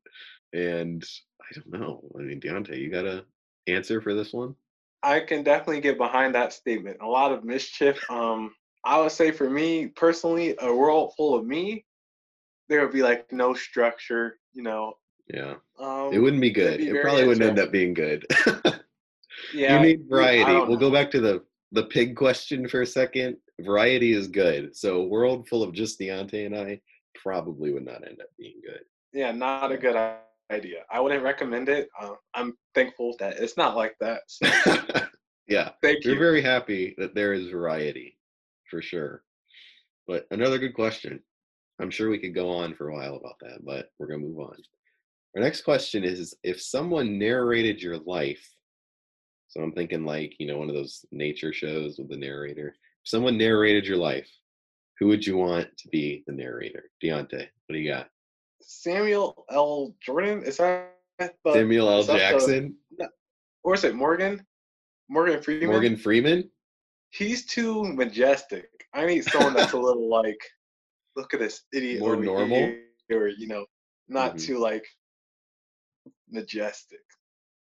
And 0.54 1.04
I 1.42 1.56
don't 1.56 1.80
know. 1.80 2.04
I 2.18 2.22
mean, 2.22 2.40
Deontay, 2.40 2.78
you 2.80 2.90
got 2.90 3.06
a 3.06 3.26
answer 3.68 4.02
for 4.02 4.14
this 4.14 4.34
one? 4.34 4.56
I 5.02 5.20
can 5.20 5.44
definitely 5.44 5.82
get 5.82 5.98
behind 5.98 6.34
that 6.36 6.54
statement. 6.54 6.98
A 7.02 7.08
lot 7.08 7.32
of 7.32 7.44
mischief. 7.44 8.00
Um, 8.10 8.54
I 8.86 9.00
would 9.02 9.12
say 9.12 9.32
for 9.32 9.50
me 9.50 9.88
personally, 9.88 10.56
a 10.62 10.74
world 10.74 11.14
full 11.18 11.36
of 11.36 11.46
me, 11.46 11.86
there 12.70 12.82
would 12.82 12.94
be 12.94 13.04
like 13.04 13.32
no 13.32 13.54
structure. 13.54 14.40
You 14.54 14.64
know, 14.64 14.94
Yeah. 15.34 15.56
um, 15.80 16.14
It 16.14 16.20
wouldn't 16.20 16.42
be 16.42 16.52
good. 16.52 16.78
be 16.80 16.88
It 16.90 17.02
probably 17.02 17.26
wouldn't 17.28 17.46
end 17.46 17.60
up 17.60 17.72
being 17.72 17.94
good. 17.94 18.26
Yeah, 19.54 19.82
you 19.82 19.88
need 19.88 20.10
variety. 20.10 20.54
We'll 20.54 20.78
go 20.78 20.92
back 20.92 21.12
to 21.12 21.20
the 21.20 21.44
the 21.72 21.84
pig 21.86 22.16
question 22.16 22.68
for 22.68 22.82
a 22.82 22.86
second. 22.86 23.38
Variety 23.60 24.14
is 24.14 24.28
good. 24.28 24.76
So 24.76 25.02
a 25.02 25.06
world 25.08 25.48
full 25.48 25.64
of 25.64 25.74
just 25.74 26.00
Deontay 26.00 26.46
and 26.46 26.56
I 26.56 26.80
probably 27.16 27.72
would 27.74 27.84
not 27.86 28.08
end 28.08 28.22
up 28.22 28.30
being 28.38 28.62
good. 28.64 28.82
Yeah, 29.12 29.32
not 29.32 29.72
a 29.72 29.78
good 29.78 29.96
idea. 30.52 30.84
I 30.92 31.00
wouldn't 31.00 31.24
recommend 31.24 31.70
it. 31.70 31.90
Uh, 32.00 32.14
I'm 32.34 32.54
thankful 32.76 33.16
that 33.20 33.40
it's 33.40 33.58
not 33.58 33.76
like 33.76 33.96
that. 34.00 34.22
So 34.28 34.48
yeah. 35.48 35.70
thank 35.82 36.06
We're 36.06 36.14
you. 36.14 36.20
very 36.20 36.42
happy 36.42 36.96
that 36.98 37.16
there 37.16 37.34
is 37.34 37.50
variety 37.50 38.18
for 38.70 38.82
sure. 38.82 39.24
But 40.08 40.26
another 40.32 40.58
good 40.58 40.74
question. 40.74 41.20
I'm 41.80 41.90
sure 41.90 42.10
we 42.10 42.20
could 42.20 42.36
go 42.36 42.50
on 42.50 42.76
for 42.76 42.90
a 42.90 42.94
while 42.94 43.16
about 43.16 43.36
that, 43.42 43.66
but 43.66 43.90
we're 43.98 44.08
going 44.08 44.22
to 44.22 44.28
move 44.28 44.40
on. 44.40 44.56
Our 45.36 45.42
next 45.42 45.62
question 45.62 46.04
is 46.04 46.36
if 46.44 46.62
someone 46.62 47.18
narrated 47.18 47.82
your 47.82 47.98
life, 47.98 48.48
so 49.48 49.62
I'm 49.62 49.72
thinking 49.72 50.06
like, 50.06 50.34
you 50.40 50.48
know, 50.48 50.58
one 50.58 50.70
of 50.70 50.76
those 50.76 51.06
nature 51.12 51.54
shows 51.54 51.98
with 51.98 52.10
the 52.10 52.18
narrator. 52.18 52.70
If 53.04 53.10
someone 53.10 53.38
narrated 53.38 53.86
your 53.86 53.98
life, 53.98 54.30
who 55.00 55.08
would 55.08 55.26
you 55.26 55.38
want 55.38 55.68
to 55.78 55.88
be 55.90 56.24
the 56.28 56.34
narrator? 56.34 56.86
Deontay, 57.04 57.32
what 57.32 57.74
do 57.74 57.78
you 57.78 57.92
got? 57.92 58.08
Samuel 58.66 59.46
L. 59.50 59.96
Jordan 60.02 60.44
is 60.44 60.58
that 60.58 60.96
the 61.20 61.32
Samuel 61.54 61.90
L. 61.90 62.04
that 62.04 62.14
the- 62.14 62.18
Jackson? 62.20 62.76
or 63.64 63.74
is 63.76 63.84
it 63.84 63.96
Morgan? 63.96 64.46
Morgan 65.10 65.42
Freeman. 65.42 65.68
Morgan 65.70 65.98
Freeman? 65.98 66.50
He's 67.12 67.46
too 67.46 67.84
majestic. 67.94 68.70
I 68.94 69.06
need 69.06 69.24
someone 69.26 69.54
that's 69.54 69.74
a 69.74 69.78
little 69.80 70.10
like, 70.10 70.40
look 71.16 71.34
at 71.34 71.40
this 71.40 71.64
idiot. 71.74 72.00
More 72.00 72.16
normal? 72.16 72.58
here," 72.58 72.86
Or 73.12 73.28
you 73.28 73.48
know, 73.48 73.66
not 74.08 74.36
Mhm. 74.36 74.46
too 74.46 74.58
like 74.58 74.86
majestic. 76.30 77.00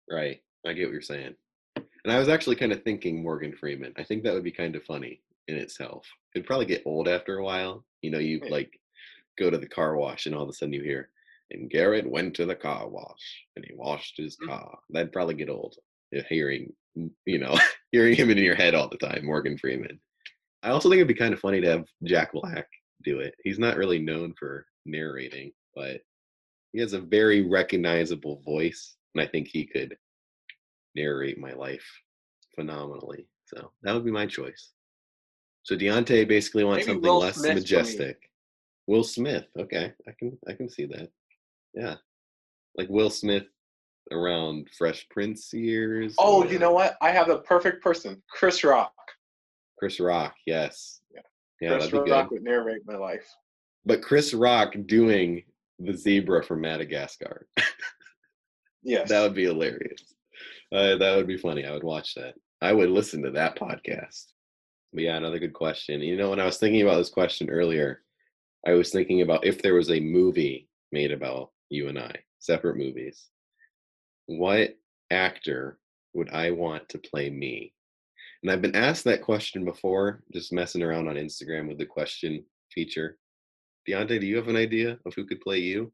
Right. 0.09 0.41
I 0.67 0.73
get 0.73 0.85
what 0.87 0.93
you're 0.93 1.01
saying. 1.03 1.35
And 1.77 2.13
I 2.13 2.19
was 2.19 2.29
actually 2.29 2.57
kind 2.57 2.73
of 2.73 2.83
thinking 2.83 3.23
Morgan 3.23 3.55
Freeman. 3.55 3.93
I 3.97 4.05
think 4.05 4.23
that 4.23 4.33
would 4.35 4.45
be 4.45 4.53
kind 4.53 4.75
of 4.77 4.83
funny 4.85 5.23
in 5.49 5.57
itself. 5.57 6.07
It'd 6.35 6.47
probably 6.47 6.67
get 6.67 6.83
old 6.87 7.09
after 7.09 7.39
a 7.39 7.45
while. 7.45 7.85
You 8.03 8.11
know, 8.11 8.19
you 8.19 8.41
Yeah. 8.43 8.51
like 8.51 8.80
go 9.41 9.51
to 9.51 9.59
the 9.59 9.67
car 9.69 9.97
wash 9.97 10.27
and 10.27 10.35
all 10.35 10.43
of 10.45 10.49
a 10.49 10.53
sudden 10.53 10.73
you 10.75 10.83
hear, 10.83 11.09
and 11.51 11.71
Garrett 11.71 12.09
went 12.09 12.35
to 12.37 12.47
the 12.47 12.55
car 12.55 12.89
wash 12.89 13.47
and 13.57 13.65
he 13.65 13.75
washed 13.75 14.17
his 14.19 14.37
Mhm. 14.37 14.47
car. 14.49 14.79
That'd 14.91 15.13
probably 15.13 15.35
get 15.35 15.49
old. 15.49 15.77
uh, 16.17 16.23
Hearing, 16.29 16.73
mm, 16.99 17.11
you 17.25 17.39
know, 17.39 17.55
hearing 17.93 18.15
him 18.17 18.31
in 18.31 18.39
your 18.39 18.57
head 18.57 18.75
all 18.75 18.89
the 18.89 18.99
time, 18.99 19.25
Morgan 19.25 19.57
Freeman. 19.57 20.01
I 20.65 20.71
also 20.71 20.89
think 20.89 20.99
it'd 20.99 21.09
be 21.09 21.15
kind 21.15 21.33
of 21.33 21.39
funny 21.41 21.61
to 21.61 21.69
have 21.69 21.87
Jack 22.05 22.33
Black 22.33 22.69
do 23.05 23.21
it. 23.21 23.35
He's 23.45 23.59
not 23.61 23.77
really 23.77 23.99
known 24.01 24.35
for 24.39 24.67
narrating, 24.87 25.53
but 25.75 26.01
he 26.73 26.81
has 26.81 26.93
a 26.93 27.01
very 27.01 27.43
recognizable 27.43 28.41
voice, 28.43 28.97
and 29.15 29.23
I 29.23 29.27
think 29.27 29.47
he 29.49 29.65
could 29.65 29.97
narrate 30.97 31.39
my 31.39 31.53
life 31.53 31.87
phenomenally. 32.57 33.27
So 33.47 33.73
that 33.83 33.95
would 33.95 34.05
be 34.05 34.11
my 34.11 34.27
choice. 34.27 34.73
So 35.63 35.77
Deontay 35.77 36.27
basically 36.29 36.65
wants 36.65 36.87
Maybe 36.87 36.95
something 36.97 37.09
Will 37.11 37.21
less 37.21 37.37
Smith 37.37 37.55
majestic. 37.55 38.30
Will 38.91 39.05
Smith, 39.05 39.45
okay, 39.57 39.93
I 40.09 40.11
can 40.19 40.37
I 40.49 40.53
can 40.53 40.69
see 40.69 40.85
that. 40.87 41.09
Yeah, 41.75 41.95
like 42.77 42.89
Will 42.89 43.09
Smith 43.09 43.45
around 44.11 44.67
Fresh 44.77 45.09
Prince 45.11 45.53
years. 45.53 46.17
Oh, 46.19 46.43
or 46.43 46.47
you 46.47 46.59
know 46.59 46.73
what? 46.73 46.97
I 47.01 47.13
have 47.13 47.29
the 47.29 47.39
perfect 47.39 47.85
person. 47.85 48.21
Chris 48.29 48.65
Rock. 48.65 48.93
Chris 49.79 50.01
Rock, 50.01 50.35
yes, 50.45 51.03
Yeah. 51.15 51.21
yeah, 51.61 51.79
Chris 51.79 51.93
Rock 51.93 52.05
good. 52.07 52.31
would 52.33 52.43
narrate 52.43 52.83
my 52.85 52.97
life. 52.97 53.25
But 53.87 54.03
Chris 54.03 54.35
Rock 54.35 54.75
doing 54.87 55.45
the 55.79 55.97
zebra 55.97 56.43
from 56.45 56.61
Madagascar. 56.61 57.47
Yes. 58.83 59.11
That 59.11 59.21
would 59.21 59.35
be 59.35 59.45
hilarious. 59.45 60.15
Uh, 60.73 60.97
that 60.97 61.15
would 61.15 61.27
be 61.27 61.37
funny. 61.37 61.67
I 61.67 61.73
would 61.73 61.85
watch 61.85 62.15
that. 62.15 62.33
I 62.63 62.73
would 62.73 62.89
listen 62.89 63.23
to 63.25 63.31
that 63.33 63.55
podcast. 63.59 64.33
But 64.95 65.03
yeah, 65.03 65.17
another 65.19 65.39
good 65.39 65.53
question. 65.53 66.01
You 66.01 66.17
know, 66.17 66.31
when 66.31 66.41
I 66.41 66.47
was 66.47 66.57
thinking 66.57 66.81
about 66.81 66.97
this 66.97 67.11
question 67.11 67.51
earlier, 67.51 68.01
I 68.67 68.73
was 68.73 68.91
thinking 68.91 69.23
about 69.23 69.45
if 69.45 69.63
there 69.63 69.75
was 69.75 69.91
a 69.91 70.01
movie 70.01 70.69
made 70.93 71.13
about 71.13 71.51
you 71.71 71.89
and 71.89 71.99
I, 71.99 72.15
separate 72.39 72.77
movies, 72.77 73.29
what 74.27 74.77
actor 75.11 75.79
would 76.15 76.31
I 76.31 76.51
want 76.51 76.89
to 76.91 76.99
play 76.99 77.31
me? 77.31 77.73
And 78.43 78.51
I've 78.51 78.63
been 78.63 78.77
asked 78.77 79.05
that 79.05 79.23
question 79.23 79.65
before, 79.65 80.23
just 80.33 80.53
messing 80.53 80.83
around 80.83 81.09
on 81.09 81.17
Instagram 81.17 81.69
with 81.69 81.79
the 81.79 81.87
question 81.87 82.45
feature. 82.73 83.19
Deontay, 83.89 84.21
do 84.21 84.27
you 84.27 84.37
have 84.37 84.49
an 84.49 84.57
idea 84.57 84.99
of 85.05 85.15
who 85.15 85.25
could 85.25 85.41
play 85.41 85.59
you? 85.59 85.93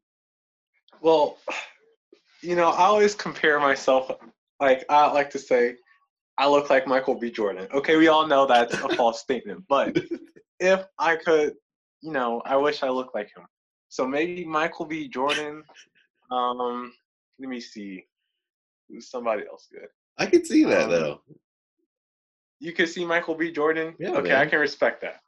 Well, 1.01 1.37
you 2.41 2.55
know, 2.55 2.69
I 2.69 2.85
always 2.85 3.15
compare 3.15 3.59
myself. 3.59 4.11
Like 4.59 4.85
I 4.89 5.11
like 5.11 5.29
to 5.31 5.39
say, 5.39 5.75
I 6.37 6.47
look 6.47 6.69
like 6.69 6.87
Michael 6.87 7.15
B. 7.15 7.31
Jordan. 7.31 7.67
Okay, 7.73 7.97
we 7.97 8.07
all 8.07 8.27
know 8.27 8.45
that's 8.45 8.73
a 8.73 8.89
false 8.89 9.19
statement, 9.19 9.63
but 9.67 9.97
if 10.59 10.85
I 10.99 11.15
could, 11.15 11.53
you 12.01 12.11
know, 12.11 12.41
I 12.45 12.55
wish 12.57 12.83
I 12.83 12.89
looked 12.89 13.15
like 13.15 13.29
him. 13.35 13.45
So 13.89 14.07
maybe 14.07 14.45
Michael 14.45 14.85
B. 14.85 15.07
Jordan. 15.07 15.63
Um, 16.31 16.93
let 17.39 17.49
me 17.49 17.59
see. 17.59 18.05
Who's 18.89 19.09
somebody 19.09 19.43
else 19.49 19.67
good? 19.71 19.87
I 20.17 20.25
could 20.25 20.45
see 20.45 20.63
that 20.65 20.83
Um, 20.85 20.89
though. 20.91 21.21
You 22.59 22.73
could 22.73 22.89
see 22.89 23.05
Michael 23.05 23.35
B. 23.35 23.51
Jordan. 23.51 23.95
Yeah, 23.99 24.11
okay, 24.17 24.35
I 24.35 24.45
can 24.45 24.59
respect 24.59 25.01
that. 25.01 25.21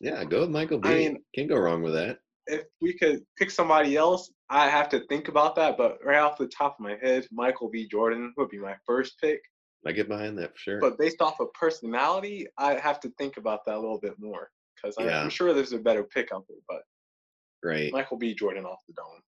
Yeah, 0.00 0.22
go 0.24 0.40
with 0.40 0.50
Michael 0.50 0.78
B. 0.78 0.88
I 0.88 0.94
mean- 0.94 1.24
Can't 1.34 1.48
go 1.48 1.56
wrong 1.58 1.82
with 1.82 1.94
that. 1.94 2.18
If 2.46 2.64
we 2.80 2.96
could 2.96 3.24
pick 3.36 3.50
somebody 3.50 3.96
else, 3.96 4.30
I 4.48 4.68
have 4.68 4.88
to 4.90 5.00
think 5.08 5.28
about 5.28 5.54
that. 5.56 5.76
But 5.76 5.98
right 6.04 6.18
off 6.18 6.38
the 6.38 6.48
top 6.48 6.76
of 6.78 6.80
my 6.80 6.96
head, 7.02 7.26
Michael 7.30 7.68
B. 7.68 7.86
Jordan 7.86 8.32
would 8.36 8.48
be 8.48 8.58
my 8.58 8.74
first 8.86 9.18
pick. 9.20 9.40
I 9.86 9.92
get 9.92 10.08
behind 10.08 10.38
that 10.38 10.52
for 10.52 10.58
sure. 10.58 10.80
But 10.80 10.98
based 10.98 11.20
off 11.20 11.40
of 11.40 11.52
personality, 11.52 12.46
I 12.56 12.74
have 12.74 13.00
to 13.00 13.10
think 13.18 13.36
about 13.36 13.64
that 13.66 13.76
a 13.76 13.80
little 13.80 14.00
bit 14.00 14.14
more 14.18 14.50
because 14.80 14.96
Yeah. 14.98 15.22
I'm 15.22 15.30
sure 15.30 15.52
there's 15.54 15.72
a 15.72 15.78
better 15.78 16.04
pick 16.04 16.28
out 16.32 16.44
there. 16.48 16.58
But 16.68 16.82
right. 17.62 17.92
Michael 17.92 18.16
B. 18.18 18.34
Jordan 18.34 18.64
off 18.64 18.80
the 18.86 18.94
dome. 18.94 19.22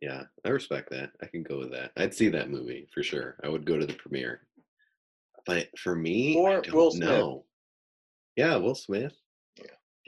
Yeah, 0.00 0.22
I 0.44 0.48
respect 0.48 0.90
that. 0.90 1.10
I 1.22 1.26
can 1.26 1.42
go 1.42 1.58
with 1.58 1.72
that. 1.72 1.92
I'd 1.96 2.14
see 2.14 2.28
that 2.30 2.50
movie 2.50 2.88
for 2.94 3.02
sure. 3.02 3.36
I 3.44 3.48
would 3.48 3.66
go 3.66 3.78
to 3.78 3.84
the 3.84 3.92
premiere. 3.94 4.46
But 5.46 5.68
for 5.78 5.94
me, 5.94 6.36
I 6.38 6.40
Or 6.40 6.60
don't 6.62 6.74
Will 6.74 6.90
Smith. 6.90 7.08
know. 7.08 7.44
Yeah, 8.36 8.56
Will 8.56 8.74
Smith. 8.74 9.14
Yeah. 9.58 9.66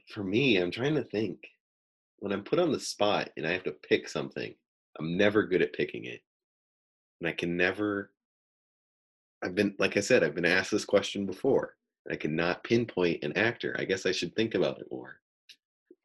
For 0.08 0.24
me, 0.24 0.56
I'm 0.56 0.70
trying 0.70 0.94
to 0.94 1.04
think. 1.04 1.46
When 2.20 2.32
I'm 2.32 2.44
put 2.44 2.58
on 2.60 2.70
the 2.72 2.78
spot 2.80 3.30
and 3.36 3.46
I 3.46 3.50
have 3.52 3.64
to 3.64 3.72
pick 3.72 4.08
something, 4.08 4.54
I'm 4.98 5.16
never 5.16 5.42
good 5.42 5.60
at 5.60 5.72
picking 5.72 6.04
it. 6.04 6.20
And 7.20 7.28
I 7.28 7.32
can 7.32 7.56
never 7.56 8.12
I've 9.44 9.56
been 9.56 9.74
like 9.80 9.96
I 9.96 10.00
said, 10.00 10.22
I've 10.22 10.34
been 10.36 10.44
asked 10.46 10.70
this 10.70 10.84
question 10.84 11.26
before. 11.26 11.74
I 12.10 12.16
cannot 12.16 12.64
pinpoint 12.64 13.22
an 13.22 13.36
actor. 13.36 13.76
I 13.78 13.84
guess 13.84 14.06
I 14.06 14.12
should 14.12 14.34
think 14.34 14.54
about 14.54 14.80
it 14.80 14.86
more. 14.90 15.16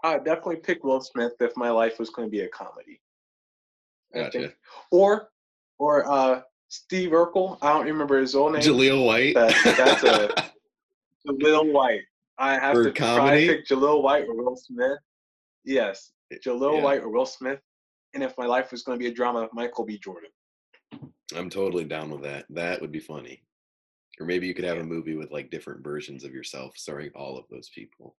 I'd 0.04 0.24
definitely 0.24 0.58
pick 0.58 0.84
Will 0.84 1.02
Smith 1.02 1.34
if 1.40 1.56
my 1.58 1.70
life 1.72 1.98
was 2.00 2.10
going 2.12 2.28
to 2.28 2.32
be 2.32 2.42
a 2.42 2.48
comedy. 2.50 3.02
Gotcha. 4.14 4.54
Or, 4.92 5.30
or 5.80 6.10
uh, 6.10 6.42
Steve 6.70 7.10
Urkel. 7.12 7.58
I 7.62 7.74
don't 7.74 7.86
remember 7.88 8.20
his 8.20 8.36
old 8.36 8.54
name. 8.54 8.62
Jaleel 8.62 9.06
White. 9.06 9.34
That- 9.34 9.56
that's 9.78 10.04
a- 10.04 10.52
Jaleel 11.28 11.72
White. 11.74 12.02
I 12.38 12.54
have 12.60 12.74
For 12.76 12.84
to 12.86 12.92
comedy? 12.92 13.48
try 13.48 13.56
to 13.56 13.60
pick 13.62 13.68
Jaleel 13.68 14.04
White 14.04 14.26
or 14.28 14.36
Will 14.36 14.56
Smith. 14.56 15.00
Yes, 15.66 16.12
Jaleel 16.46 16.78
Yeah. 16.78 16.84
White 16.84 17.02
or 17.02 17.10
Will 17.10 17.26
Smith. 17.26 17.60
And 18.14 18.24
if 18.24 18.38
my 18.38 18.46
life 18.46 18.72
was 18.72 18.84
going 18.84 18.98
to 18.98 19.04
be 19.04 19.10
a 19.10 19.14
drama, 19.14 19.50
Michael 19.54 19.84
B. 19.86 19.98
Jordan. 19.98 20.30
I'm 21.36 21.50
totally 21.50 21.84
down 21.84 22.10
with 22.12 22.22
that. 22.22 22.46
That 22.50 22.80
would 22.80 22.92
be 22.92 23.00
funny. 23.00 23.42
Or 24.20 24.26
maybe 24.26 24.48
you 24.48 24.54
could 24.54 24.66
have 24.66 24.78
Yeah. 24.78 24.84
a 24.84 24.86
movie 24.88 25.16
with 25.16 25.32
like 25.32 25.52
different 25.52 25.84
versions 25.84 26.24
of 26.24 26.34
yourself 26.34 26.78
starring 26.78 27.12
all 27.16 27.38
of 27.38 27.46
those 27.50 27.70
people. 27.70 28.16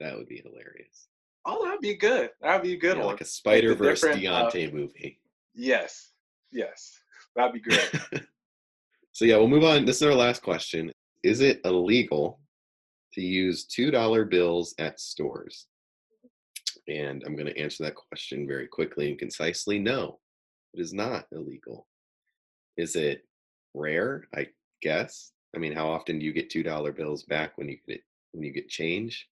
That 0.00 0.16
would 0.16 0.26
be 0.28 0.38
hilarious. 0.44 1.08
Oh, 1.44 1.64
that'd 1.64 1.80
be 1.80 1.94
good. 1.96 2.30
That'd 2.40 2.62
be 2.62 2.74
a 2.74 2.78
good 2.78 2.96
Yeah, 2.96 3.04
one. 3.04 3.14
Like 3.14 3.20
a 3.20 3.24
Spider 3.26 3.74
Verse 3.74 4.02
uh, 4.02 4.14
Deontay 4.14 4.72
movie. 4.72 5.20
Yes, 5.54 6.12
yes, 6.50 6.98
that'd 7.36 7.52
be 7.52 7.60
great. 7.60 7.90
so 9.12 9.24
yeah, 9.24 9.36
we'll 9.36 9.48
move 9.48 9.64
on. 9.64 9.84
This 9.84 9.96
is 9.96 10.02
our 10.02 10.14
last 10.14 10.42
question. 10.42 10.90
Is 11.22 11.40
it 11.40 11.60
illegal 11.64 12.40
to 13.14 13.20
use 13.20 13.64
two 13.64 13.90
dollar 13.90 14.24
bills 14.24 14.74
at 14.78 14.98
stores? 15.00 15.66
And 16.88 17.22
I'm 17.24 17.36
going 17.36 17.46
to 17.46 17.58
answer 17.58 17.84
that 17.84 17.94
question 17.94 18.46
very 18.46 18.66
quickly 18.66 19.08
and 19.10 19.18
concisely. 19.18 19.78
No, 19.78 20.18
it 20.74 20.80
is 20.80 20.92
not 20.92 21.26
illegal. 21.30 21.86
Is 22.76 22.96
it 22.96 23.24
rare? 23.74 24.24
I 24.34 24.48
guess. 24.82 25.32
I 25.54 25.58
mean, 25.58 25.72
how 25.72 25.88
often 25.88 26.18
do 26.18 26.24
you 26.24 26.32
get 26.32 26.50
two 26.50 26.62
dollar 26.62 26.92
bills 26.92 27.22
back 27.24 27.56
when 27.56 27.68
you 27.68 27.78
get 27.86 28.02
when 28.32 28.44
you 28.44 28.52
get 28.52 28.68
change? 28.68 29.28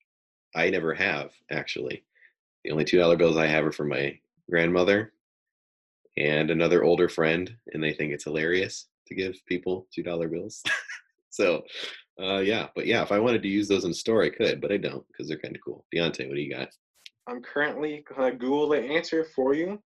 I 0.54 0.70
never 0.70 0.94
have 0.94 1.32
actually. 1.50 2.02
The 2.64 2.70
only 2.70 2.84
two 2.84 2.98
dollar 2.98 3.16
bills 3.16 3.36
I 3.36 3.46
have 3.46 3.66
are 3.66 3.72
from 3.72 3.88
my 3.88 4.18
grandmother 4.48 5.12
and 6.16 6.50
another 6.50 6.84
older 6.84 7.08
friend, 7.08 7.54
and 7.72 7.82
they 7.82 7.92
think 7.92 8.12
it's 8.12 8.24
hilarious 8.24 8.88
to 9.06 9.14
give 9.14 9.34
people 9.46 9.86
two 9.94 10.02
dollar 10.02 10.28
bills. 10.28 10.62
so 11.30 11.64
Uh, 12.20 12.38
yeah, 12.38 12.68
but 12.74 12.86
yeah, 12.86 13.02
if 13.02 13.12
I 13.12 13.18
wanted 13.18 13.42
to 13.42 13.48
use 13.48 13.66
those 13.66 13.84
in 13.84 13.94
store, 13.94 14.22
I 14.22 14.28
could, 14.28 14.60
but 14.60 14.70
I 14.70 14.76
don't 14.76 15.06
because 15.08 15.26
they're 15.26 15.38
kind 15.38 15.56
of 15.56 15.62
cool. 15.64 15.86
Deontay, 15.94 16.28
what 16.28 16.34
do 16.34 16.42
you 16.42 16.54
got? 16.54 16.68
I'm 17.26 17.40
currently 17.40 18.04
gonna 18.06 18.32
Google 18.32 18.68
the 18.68 18.78
answer 18.78 19.24
for 19.24 19.54
you. 19.54 19.80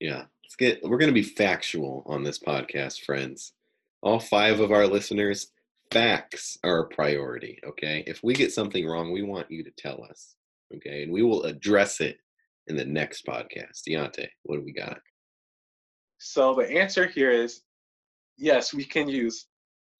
Yeah, 0.00 0.24
let's 0.44 0.56
get. 0.56 0.82
We're 0.82 0.98
gonna 0.98 1.12
be 1.12 1.22
factual 1.22 2.02
on 2.06 2.22
this 2.22 2.38
podcast, 2.38 3.04
friends. 3.04 3.52
All 4.04 4.20
five 4.20 4.60
of 4.60 4.70
our 4.70 4.86
listeners, 4.86 5.46
facts 5.90 6.58
are 6.62 6.80
a 6.80 6.88
priority. 6.88 7.58
Okay, 7.66 8.04
if 8.06 8.22
we 8.22 8.34
get 8.34 8.52
something 8.52 8.86
wrong, 8.86 9.10
we 9.10 9.22
want 9.22 9.50
you 9.50 9.64
to 9.64 9.70
tell 9.78 10.04
us. 10.04 10.36
Okay, 10.76 11.04
and 11.04 11.12
we 11.12 11.22
will 11.22 11.44
address 11.44 12.02
it 12.02 12.18
in 12.66 12.76
the 12.76 12.84
next 12.84 13.24
podcast. 13.26 13.80
Deontay, 13.88 14.28
what 14.42 14.56
do 14.56 14.62
we 14.62 14.74
got? 14.74 14.98
So 16.18 16.54
the 16.54 16.70
answer 16.70 17.06
here 17.06 17.30
is 17.30 17.62
yes, 18.36 18.74
we 18.74 18.84
can 18.84 19.08
use 19.08 19.46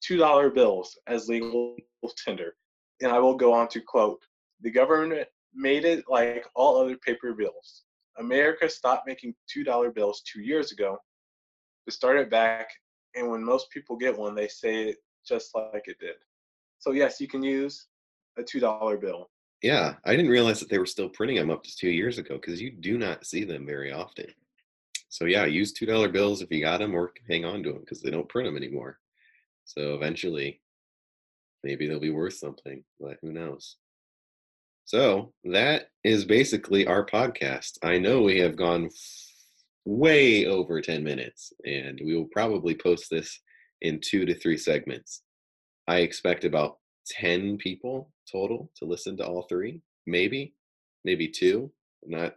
$2 0.07 0.53
bills 0.53 0.95
as 1.07 1.27
legal 1.27 1.75
tender. 2.23 2.53
And 3.01 3.11
I 3.11 3.17
will 3.17 3.35
go 3.35 3.53
on 3.53 3.67
to 3.69 3.81
quote 3.81 4.21
The 4.61 4.69
government 4.69 5.27
made 5.55 5.83
it 5.83 6.03
like 6.07 6.45
all 6.53 6.79
other 6.79 6.97
paper 6.97 7.33
bills. 7.33 7.85
America 8.19 8.69
stopped 8.69 9.07
making 9.07 9.33
$2 9.57 9.95
bills 9.95 10.21
two 10.31 10.41
years 10.41 10.71
ago 10.71 10.99
to 11.87 11.91
start 11.91 12.17
it 12.17 12.29
back. 12.29 12.69
And 13.15 13.29
when 13.29 13.43
most 13.43 13.69
people 13.71 13.95
get 13.95 14.17
one, 14.17 14.35
they 14.35 14.47
say 14.47 14.89
it 14.89 14.97
just 15.25 15.55
like 15.55 15.83
it 15.87 15.99
did. 15.99 16.15
So, 16.79 16.91
yes, 16.91 17.19
you 17.19 17.27
can 17.27 17.41
use 17.41 17.87
a 18.37 18.43
$2 18.43 18.99
bill. 18.99 19.29
Yeah, 19.61 19.95
I 20.03 20.15
didn't 20.15 20.31
realize 20.31 20.59
that 20.59 20.69
they 20.69 20.77
were 20.77 20.85
still 20.85 21.09
printing 21.09 21.37
them 21.37 21.49
up 21.49 21.63
to 21.63 21.75
two 21.75 21.89
years 21.89 22.17
ago 22.17 22.35
because 22.35 22.61
you 22.61 22.71
do 22.71 22.97
not 22.97 23.25
see 23.25 23.43
them 23.43 23.65
very 23.65 23.91
often. 23.91 24.27
So 25.09 25.25
yeah, 25.25 25.45
use 25.45 25.71
two 25.71 25.85
dollar 25.85 26.09
bills 26.09 26.41
if 26.41 26.51
you 26.51 26.61
got 26.61 26.79
them, 26.79 26.93
or 26.93 27.13
hang 27.29 27.45
on 27.45 27.63
to 27.63 27.71
them 27.71 27.79
because 27.79 28.01
they 28.01 28.11
don't 28.11 28.27
print 28.27 28.47
them 28.47 28.57
anymore. 28.57 28.99
So 29.63 29.95
eventually, 29.95 30.61
maybe 31.63 31.87
they'll 31.87 31.99
be 31.99 32.11
worth 32.11 32.33
something, 32.33 32.83
but 32.99 33.17
who 33.21 33.31
knows? 33.31 33.77
So 34.83 35.33
that 35.45 35.89
is 36.03 36.25
basically 36.25 36.85
our 36.85 37.05
podcast. 37.05 37.77
I 37.81 37.97
know 37.97 38.21
we 38.21 38.39
have 38.39 38.55
gone 38.55 38.89
way 39.85 40.45
over 40.45 40.81
10 40.81 41.03
minutes, 41.03 41.53
and 41.65 41.99
we 42.03 42.15
will 42.15 42.27
probably 42.31 42.75
post 42.75 43.09
this 43.09 43.39
in 43.81 43.99
two 44.03 44.25
to 44.25 44.33
three 44.33 44.57
segments. 44.57 45.21
I 45.87 45.97
expect 45.99 46.43
about 46.43 46.77
10 47.07 47.57
people 47.57 48.11
total 48.31 48.71
to 48.77 48.85
listen 48.85 49.15
to 49.17 49.25
all 49.25 49.43
three, 49.43 49.81
maybe, 50.07 50.55
maybe 51.03 51.27
two. 51.27 51.71
I'm 52.03 52.11
not 52.11 52.35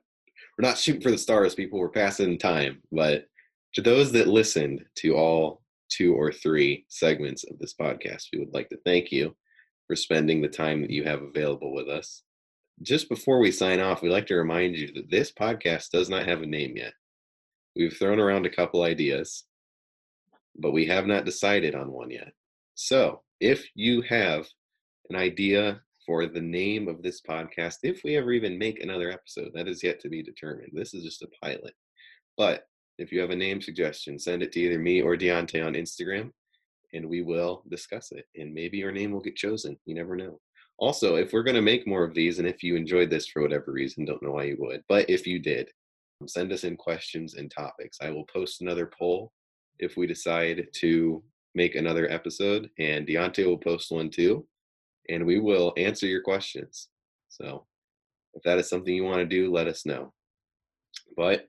we're 0.57 0.69
not 0.69 0.79
shooting 0.79 1.03
for 1.03 1.11
the 1.11 1.19
stars, 1.19 1.55
people. 1.55 1.79
We're 1.79 1.89
passing 1.89 2.39
time. 2.39 2.83
But 2.93 3.27
to 3.75 3.83
those 3.83 4.13
that 4.13 4.27
listened 4.27 4.85
to 4.97 5.15
all 5.15 5.63
two 5.91 6.15
or 6.15 6.33
three 6.33 6.85
segments 6.89 7.45
of 7.45 7.59
this 7.59 7.75
podcast, 7.75 8.27
we 8.33 8.39
would 8.39 8.55
like 8.55 8.69
to 8.71 8.79
thank 8.85 9.11
you 9.11 9.37
for 9.87 9.97
spending 9.97 10.43
the 10.43 10.49
time 10.49 10.83
that 10.83 10.91
you 10.91 11.05
have 11.05 11.23
available 11.23 11.73
with 11.75 11.89
us. 11.89 12.23
Just 12.83 13.09
before 13.09 13.39
we 13.39 13.51
sign 13.51 13.81
off, 13.81 14.03
we'd 14.03 14.11
like 14.11 14.27
to 14.27 14.37
remind 14.37 14.77
you 14.77 14.93
that 14.95 15.11
this 15.11 15.33
podcast 15.33 15.91
does 15.91 16.09
not 16.09 16.27
have 16.27 16.43
a 16.43 16.47
name 16.47 16.77
yet. 16.77 16.93
We've 17.79 17.97
thrown 17.97 18.19
around 18.19 18.45
a 18.45 18.51
couple 18.51 18.83
ideas, 18.83 19.45
but 20.59 20.73
we 20.73 20.85
have 20.87 21.07
not 21.07 21.25
decided 21.25 21.77
on 21.77 21.93
one 21.93 22.11
yet. 22.11 22.33
So 22.75 23.23
if 23.39 23.69
you 23.77 24.03
have 24.03 24.49
an 25.11 25.17
idea 25.17 25.81
for 26.05 26.27
the 26.27 26.41
name 26.41 26.89
of 26.89 27.03
this 27.03 27.23
podcast, 27.23 27.77
if 27.85 28.03
we 28.03 28.17
ever 28.17 28.33
even 28.33 28.59
make 28.59 28.83
another 28.83 29.13
episode, 29.13 29.53
that 29.55 29.69
is 29.69 29.85
yet 29.85 30.01
to 30.01 30.09
be 30.09 30.25
determined. 30.25 30.73
This 30.73 30.93
is 30.93 31.05
just 31.05 31.23
a 31.23 31.29
pilot. 31.41 31.73
But 32.37 32.65
if 32.99 33.13
you 33.13 33.21
have 33.21 33.31
a 33.31 33.37
name 33.37 33.63
suggestion, 33.63 34.19
send 34.19 34.43
it 34.43 34.51
to 34.53 34.61
either 34.61 34.81
me 34.81 35.01
or 35.01 35.17
Deontay 35.17 35.65
on 35.65 35.75
Instagram, 35.75 36.33
and 36.95 37.09
we 37.09 37.23
will 37.23 37.63
discuss 37.71 38.11
it. 38.11 38.25
And 38.35 38.53
maybe 38.53 38.79
your 38.79 38.91
name 38.91 39.13
will 39.13 39.21
get 39.21 39.37
chosen. 39.37 39.79
You 39.87 39.95
never 39.95 40.17
know. 40.17 40.41
Also, 40.79 41.15
if 41.15 41.33
we're 41.33 41.45
going 41.45 41.55
to 41.55 41.63
make 41.63 41.87
more 41.87 42.03
of 42.03 42.15
these, 42.15 42.41
and 42.41 42.49
if 42.49 42.65
you 42.65 42.75
enjoyed 42.75 43.09
this 43.09 43.29
for 43.29 43.41
whatever 43.41 43.71
reason, 43.71 44.05
don't 44.05 44.23
know 44.23 44.33
why 44.33 44.45
you 44.45 44.57
would, 44.59 44.83
but 44.89 45.09
if 45.09 45.29
you 45.29 45.39
did, 45.39 45.71
send 46.27 46.53
us 46.53 46.65
in 46.65 46.77
questions 46.77 47.35
and 47.35 47.51
topics. 47.51 47.99
I 48.03 48.11
will 48.11 48.25
post 48.25 48.61
another 48.61 48.91
poll 48.99 49.33
if 49.79 49.97
we 49.97 50.07
decide 50.07 50.67
to 50.75 51.23
make 51.55 51.77
another 51.77 52.11
episode, 52.11 52.71
and 52.79 53.07
Deontay 53.07 53.47
will 53.47 53.59
post 53.59 53.93
one 53.93 54.11
too, 54.11 54.47
and 55.09 55.25
we 55.25 55.39
will 55.39 55.73
answer 55.77 56.07
your 56.07 56.23
questions. 56.23 56.89
So, 57.29 57.67
if 58.35 58.43
that 58.43 58.59
is 58.59 58.69
something 58.69 58.95
you 58.95 59.05
want 59.05 59.19
to 59.19 59.27
do, 59.27 59.53
let 59.53 59.69
us 59.69 59.87
know. 59.87 60.13
But 61.17 61.47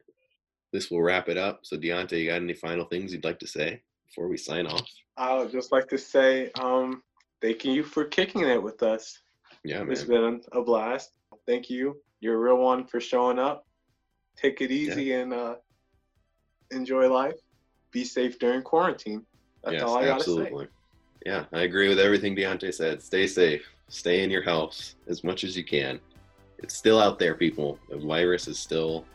this 0.72 0.92
will 0.92 1.02
wrap 1.02 1.30
it 1.30 1.38
up. 1.38 1.62
So, 1.64 1.78
Deontay, 1.78 2.22
you 2.22 2.30
got 2.30 2.42
any 2.42 2.54
final 2.54 2.86
things 2.86 3.12
you'd 3.12 3.26
like 3.26 3.40
to 3.40 3.48
say 3.48 3.82
before 4.06 4.28
we 4.28 4.38
sign 4.38 4.68
off? 4.68 4.88
I 5.18 5.36
would 5.38 5.52
just 5.52 5.72
like 5.72 5.88
to 5.90 5.98
say, 5.98 6.52
um, 6.60 7.04
thank 7.42 7.66
you 7.66 7.84
for 7.84 8.06
kicking 8.06 8.48
it 8.48 8.62
with 8.62 8.84
us. 8.84 9.20
Yeah, 9.64 9.80
man. 9.80 9.92
It's 9.92 10.04
been 10.04 10.42
a 10.52 10.62
blast. 10.62 11.12
Thank 11.48 11.70
you. 11.70 11.98
You're 12.22 12.36
a 12.36 12.40
real 12.40 12.58
one 12.64 12.86
for 12.86 13.00
showing 13.00 13.40
up. 13.40 13.66
Take 14.40 14.62
it 14.62 14.72
easy 14.72 15.06
yeah. 15.06 15.18
and 15.18 15.34
uh, 15.34 15.56
enjoy 16.72 17.12
life. 17.12 17.36
Be 17.92 18.06
safe 18.06 18.40
during 18.40 18.62
quarantine. 18.62 19.26
That's 19.64 19.74
yes, 19.76 19.84
all 19.84 19.98
I 19.98 20.08
absolutely. 20.08 20.66
say. 20.66 20.72
Yeah, 21.26 21.46
I 21.52 21.62
agree 21.62 21.90
with 21.90 22.00
everything 22.00 22.36
Deontay 22.36 22.74
said. 22.74 23.02
Stay 23.02 23.28
safe. 23.28 23.66
Stay 23.90 24.24
in 24.24 24.30
your 24.30 24.44
house 24.44 24.96
as 25.08 25.24
much 25.24 25.44
as 25.44 25.58
you 25.58 25.66
can. 25.66 26.00
It's 26.60 26.76
still 26.76 27.00
out 27.00 27.20
there, 27.20 27.36
people. 27.36 27.80
The 27.90 27.98
virus 27.98 28.48
is 28.48 28.58
still 28.58 29.06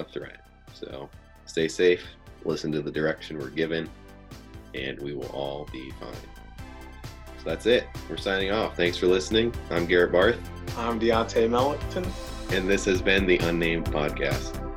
a 0.00 0.04
threat. 0.04 0.48
So 0.72 1.08
stay 1.46 1.68
safe. 1.68 2.02
Listen 2.44 2.72
to 2.72 2.82
the 2.82 2.90
direction 2.90 3.38
we're 3.38 3.50
given, 3.50 3.88
and 4.74 4.98
we 5.00 5.14
will 5.14 5.28
all 5.28 5.68
be 5.70 5.92
fine. 6.00 6.12
So 7.38 7.44
that's 7.44 7.66
it. 7.66 7.84
We're 8.10 8.16
signing 8.16 8.50
off. 8.50 8.76
Thanks 8.76 8.96
for 8.96 9.06
listening. 9.06 9.54
I'm 9.70 9.86
Garrett 9.86 10.10
Barth. 10.10 10.40
I'm 10.76 10.98
Deontay 10.98 11.48
Mellington. 11.48 12.10
And 12.52 12.68
this 12.68 12.84
has 12.86 13.00
been 13.00 13.26
the 13.26 13.38
Unnamed 13.38 13.86
Podcast. 13.86 14.71